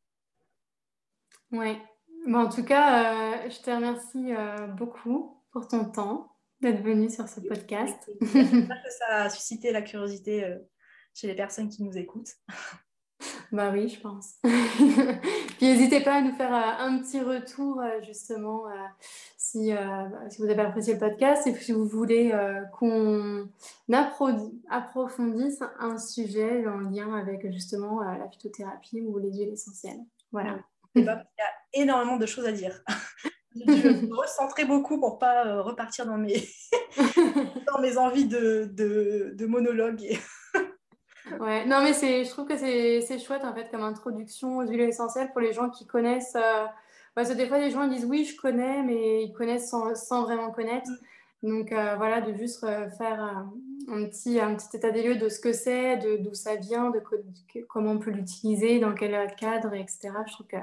Bon, 2.27 2.39
en 2.39 2.49
tout 2.49 2.63
cas, 2.63 3.47
je 3.49 3.61
te 3.61 3.69
remercie 3.69 4.33
beaucoup 4.77 5.35
pour 5.51 5.67
ton 5.67 5.85
temps 5.85 6.35
d'être 6.61 6.81
venu 6.81 7.09
sur 7.09 7.27
ce 7.27 7.39
podcast. 7.39 8.11
J'espère 8.21 8.83
que 8.83 8.91
ça 8.91 9.15
a 9.23 9.29
suscité 9.29 9.71
la 9.71 9.81
curiosité 9.81 10.43
euh, 10.43 10.57
chez 11.13 11.27
les 11.27 11.35
personnes 11.35 11.69
qui 11.69 11.83
nous 11.83 11.97
écoutent. 11.97 12.33
Bah 13.51 13.69
oui, 13.71 13.87
je 13.87 13.99
pense. 14.01 14.35
Puis 14.43 15.67
n'hésitez 15.67 16.01
pas 16.01 16.15
à 16.15 16.21
nous 16.21 16.33
faire 16.33 16.53
euh, 16.53 16.85
un 16.85 16.99
petit 16.99 17.21
retour 17.21 17.79
euh, 17.79 18.01
justement 18.01 18.63
si, 19.37 19.71
bah, 19.71 20.09
si, 20.29 20.41
vous 20.41 20.49
avez 20.49 20.61
apprécié 20.61 20.93
le 20.93 20.99
podcast 20.99 21.47
et 21.47 21.55
si 21.55 21.71
vous 21.71 21.85
voulez 21.85 22.33
qu'on 22.73 23.47
approfondisse 24.69 25.63
un 25.79 25.97
sujet 25.97 26.67
en 26.67 26.79
lien 26.79 27.15
avec 27.15 27.49
justement 27.51 28.01
la 28.01 28.27
phytothérapie 28.29 29.01
ou 29.01 29.17
les 29.17 29.31
huiles 29.31 29.53
essentielles. 29.53 30.03
Voilà. 30.31 30.59
Il 30.95 31.03
y 31.03 31.09
a 31.09 31.25
énormément 31.73 32.17
de 32.17 32.25
choses 32.25 32.45
à 32.45 32.51
dire. 32.51 32.81
Je 33.55 34.05
me 34.05 34.15
recentrer 34.15 34.65
beaucoup 34.65 34.99
pour 34.99 35.17
pas 35.17 35.45
euh, 35.45 35.61
repartir 35.61 36.05
dans 36.05 36.17
mes, 36.17 36.45
dans 37.67 37.79
mes 37.79 37.97
envies 37.97 38.27
de, 38.27 38.69
de, 38.73 39.33
de 39.33 39.45
monologue. 39.45 40.01
ouais, 41.39 41.65
non, 41.65 41.81
mais 41.81 41.93
je 41.93 42.29
trouve 42.29 42.47
que 42.47 42.57
c'est 42.57 43.19
chouette 43.19 43.45
en 43.45 43.53
fait 43.53 43.69
comme 43.71 43.83
introduction 43.83 44.57
aux 44.57 44.67
huiles 44.67 44.81
essentielles 44.81 45.31
pour 45.31 45.39
les 45.39 45.53
gens 45.53 45.69
qui 45.69 45.87
connaissent. 45.87 46.35
Euh, 46.35 46.65
parce 47.13 47.29
que 47.29 47.35
des 47.35 47.47
fois, 47.47 47.59
les 47.59 47.71
gens 47.71 47.87
disent 47.87 48.03
oui, 48.03 48.25
je 48.25 48.35
connais, 48.35 48.83
mais 48.83 49.23
ils 49.23 49.33
connaissent 49.33 49.69
sans, 49.69 49.95
sans 49.95 50.23
vraiment 50.23 50.51
connaître. 50.51 50.89
Mm. 51.41 51.49
Donc 51.49 51.71
euh, 51.71 51.95
voilà, 51.95 52.19
de 52.19 52.33
juste 52.33 52.59
faire 52.97 53.45
un, 53.87 54.05
petit, 54.05 54.39
un 54.39 54.55
petit 54.55 54.77
état 54.77 54.91
des 54.91 55.03
lieux 55.03 55.15
de 55.15 55.29
ce 55.29 55.39
que 55.39 55.53
c'est, 55.53 55.97
d'où 56.19 56.33
ça 56.33 56.55
vient, 56.55 56.91
de, 56.91 57.01
comment 57.67 57.91
on 57.91 57.99
peut 57.99 58.11
l'utiliser, 58.11 58.79
dans 58.79 58.93
quel 58.93 59.33
cadre, 59.35 59.73
etc. 59.73 60.11
Je 60.27 60.33
trouve 60.33 60.47
que, 60.47 60.57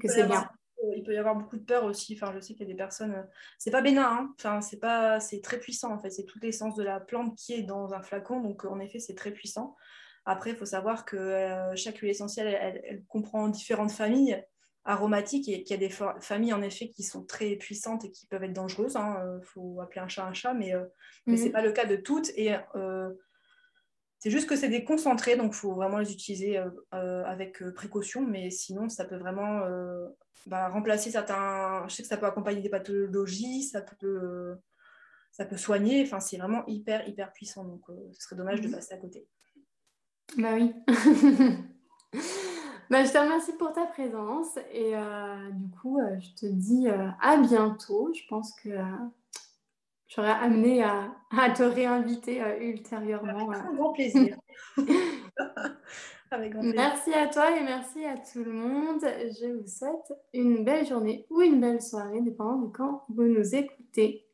que 0.00 0.08
c'est 0.08 0.26
bien 0.26 0.48
il 0.96 1.02
peut 1.02 1.14
y 1.14 1.18
avoir 1.18 1.36
beaucoup 1.36 1.56
de 1.56 1.64
peur 1.64 1.84
aussi. 1.84 2.14
Enfin, 2.14 2.32
je 2.34 2.40
sais 2.40 2.54
qu'il 2.54 2.66
y 2.66 2.70
a 2.70 2.72
des 2.72 2.76
personnes. 2.76 3.26
C'est 3.58 3.70
pas 3.70 3.82
bénin, 3.82 4.02
hein. 4.02 4.34
enfin, 4.38 4.60
c'est 4.60 4.78
pas, 4.78 5.20
c'est 5.20 5.40
très 5.40 5.58
puissant 5.58 5.92
en 5.92 5.98
fait. 5.98 6.10
C'est 6.10 6.24
toute 6.24 6.42
l'essence 6.42 6.74
de 6.76 6.82
la 6.82 7.00
plante 7.00 7.36
qui 7.36 7.52
est 7.54 7.62
dans 7.62 7.92
un 7.92 8.02
flacon, 8.02 8.40
donc 8.40 8.64
en 8.64 8.80
effet, 8.80 8.98
c'est 8.98 9.14
très 9.14 9.30
puissant. 9.30 9.76
Après, 10.24 10.50
il 10.50 10.56
faut 10.56 10.66
savoir 10.66 11.04
que 11.04 11.16
euh, 11.16 11.76
chaque 11.76 11.98
huile 11.98 12.10
essentielle, 12.10 12.48
elle, 12.84 13.04
comprend 13.08 13.48
différentes 13.48 13.90
familles. 13.90 14.42
Aromatique 14.84 15.48
et 15.48 15.62
qu'il 15.62 15.80
y 15.80 15.84
a 15.84 15.88
des 15.88 15.94
familles 16.20 16.52
en 16.52 16.62
effet 16.62 16.88
qui 16.88 17.02
sont 17.02 17.24
très 17.24 17.56
puissantes 17.56 18.04
et 18.04 18.10
qui 18.10 18.26
peuvent 18.26 18.44
être 18.44 18.52
dangereuses. 18.52 18.94
Il 18.94 18.98
hein, 18.98 19.40
faut 19.42 19.80
appeler 19.80 20.00
un 20.00 20.08
chat 20.08 20.26
un 20.26 20.32
chat, 20.32 20.54
mais, 20.54 20.72
mais 21.26 21.36
ce 21.36 21.42
n'est 21.42 21.48
mhm. 21.48 21.52
pas 21.52 21.62
le 21.62 21.72
cas 21.72 21.84
de 21.84 21.96
toutes. 21.96 22.30
Et 22.36 22.54
c'est 24.18 24.30
juste 24.30 24.48
que 24.48 24.56
c'est 24.56 24.68
des 24.68 24.84
concentrés, 24.84 25.36
donc 25.36 25.52
il 25.52 25.56
faut 25.56 25.74
vraiment 25.74 25.98
les 25.98 26.12
utiliser 26.12 26.62
avec 26.92 27.62
précaution, 27.74 28.22
mais 28.22 28.50
sinon 28.50 28.88
ça 28.88 29.04
peut 29.04 29.18
vraiment 29.18 29.60
bah, 30.46 30.68
remplacer 30.68 31.10
certains. 31.10 31.86
Je 31.88 31.94
sais 31.94 32.02
que 32.02 32.08
ça 32.08 32.16
peut 32.16 32.26
accompagner 32.26 32.62
des 32.62 32.70
pathologies, 32.70 33.64
ça 33.64 33.82
peut, 33.82 34.56
ça 35.30 35.44
peut 35.44 35.58
soigner. 35.58 36.02
Enfin, 36.02 36.20
c'est 36.20 36.38
vraiment 36.38 36.64
hyper, 36.66 37.06
hyper 37.06 37.32
puissant. 37.32 37.64
Donc, 37.64 37.82
ce 38.12 38.22
serait 38.22 38.36
dommage 38.36 38.60
de 38.60 38.68
mhm. 38.68 38.74
passer 38.74 38.94
à 38.94 38.98
côté. 38.98 39.26
Bah 40.38 40.54
oui. 40.54 40.72
bah, 42.90 43.04
je 43.04 43.12
te 43.12 43.18
remercie 43.18 43.52
pour 43.52 43.72
ta 43.72 43.86
présence 43.86 44.58
et 44.72 44.96
euh, 44.96 45.50
du 45.52 45.70
coup, 45.70 46.00
euh, 46.00 46.18
je 46.18 46.34
te 46.34 46.46
dis 46.46 46.88
euh, 46.88 47.06
à 47.20 47.36
bientôt. 47.36 48.12
Je 48.12 48.22
pense 48.28 48.52
que 48.60 48.70
j'aurais 50.08 50.32
amené 50.32 50.82
à, 50.82 51.14
à, 51.30 51.50
te 51.50 51.62
réinviter 51.62 52.42
ultérieurement. 52.60 53.50
Avec 53.50 53.74
grand 53.76 53.92
plaisir. 53.92 54.36
Avec 56.32 56.52
grand 56.52 56.62
plaisir. 56.62 56.80
Merci 56.80 57.14
à 57.14 57.28
toi 57.28 57.56
et 57.56 57.62
merci 57.62 58.04
à 58.04 58.16
tout 58.16 58.42
le 58.42 58.52
monde. 58.52 59.00
Je 59.02 59.56
vous 59.56 59.68
souhaite 59.68 60.12
une 60.34 60.64
belle 60.64 60.86
journée 60.86 61.26
ou 61.30 61.42
une 61.42 61.60
belle 61.60 61.80
soirée, 61.80 62.20
dépendant 62.20 62.58
de 62.58 62.72
quand 62.72 63.04
vous 63.08 63.24
nous 63.24 63.54
écoutez. 63.54 64.26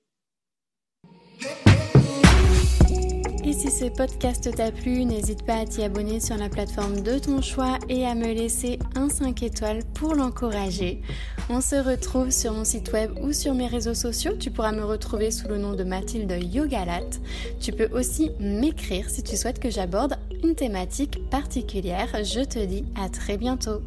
Et 3.46 3.52
si 3.52 3.70
ce 3.70 3.84
podcast 3.84 4.52
t'a 4.56 4.72
plu, 4.72 5.04
n'hésite 5.04 5.44
pas 5.44 5.58
à 5.58 5.64
t'y 5.64 5.84
abonner 5.84 6.18
sur 6.18 6.36
la 6.36 6.48
plateforme 6.48 7.02
de 7.02 7.16
ton 7.20 7.40
choix 7.40 7.78
et 7.88 8.04
à 8.04 8.16
me 8.16 8.26
laisser 8.26 8.80
un 8.96 9.08
5 9.08 9.40
étoiles 9.44 9.84
pour 9.94 10.16
l'encourager. 10.16 11.00
On 11.48 11.60
se 11.60 11.76
retrouve 11.76 12.32
sur 12.32 12.52
mon 12.52 12.64
site 12.64 12.92
web 12.92 13.12
ou 13.22 13.32
sur 13.32 13.54
mes 13.54 13.68
réseaux 13.68 13.94
sociaux. 13.94 14.32
Tu 14.36 14.50
pourras 14.50 14.72
me 14.72 14.82
retrouver 14.82 15.30
sous 15.30 15.46
le 15.46 15.58
nom 15.58 15.74
de 15.74 15.84
Mathilde 15.84 16.36
Yogalat. 16.52 17.20
Tu 17.60 17.70
peux 17.70 17.88
aussi 17.96 18.32
m'écrire 18.40 19.08
si 19.08 19.22
tu 19.22 19.36
souhaites 19.36 19.60
que 19.60 19.70
j'aborde 19.70 20.16
une 20.42 20.56
thématique 20.56 21.30
particulière. 21.30 22.08
Je 22.24 22.40
te 22.40 22.58
dis 22.58 22.84
à 23.00 23.08
très 23.08 23.36
bientôt. 23.36 23.80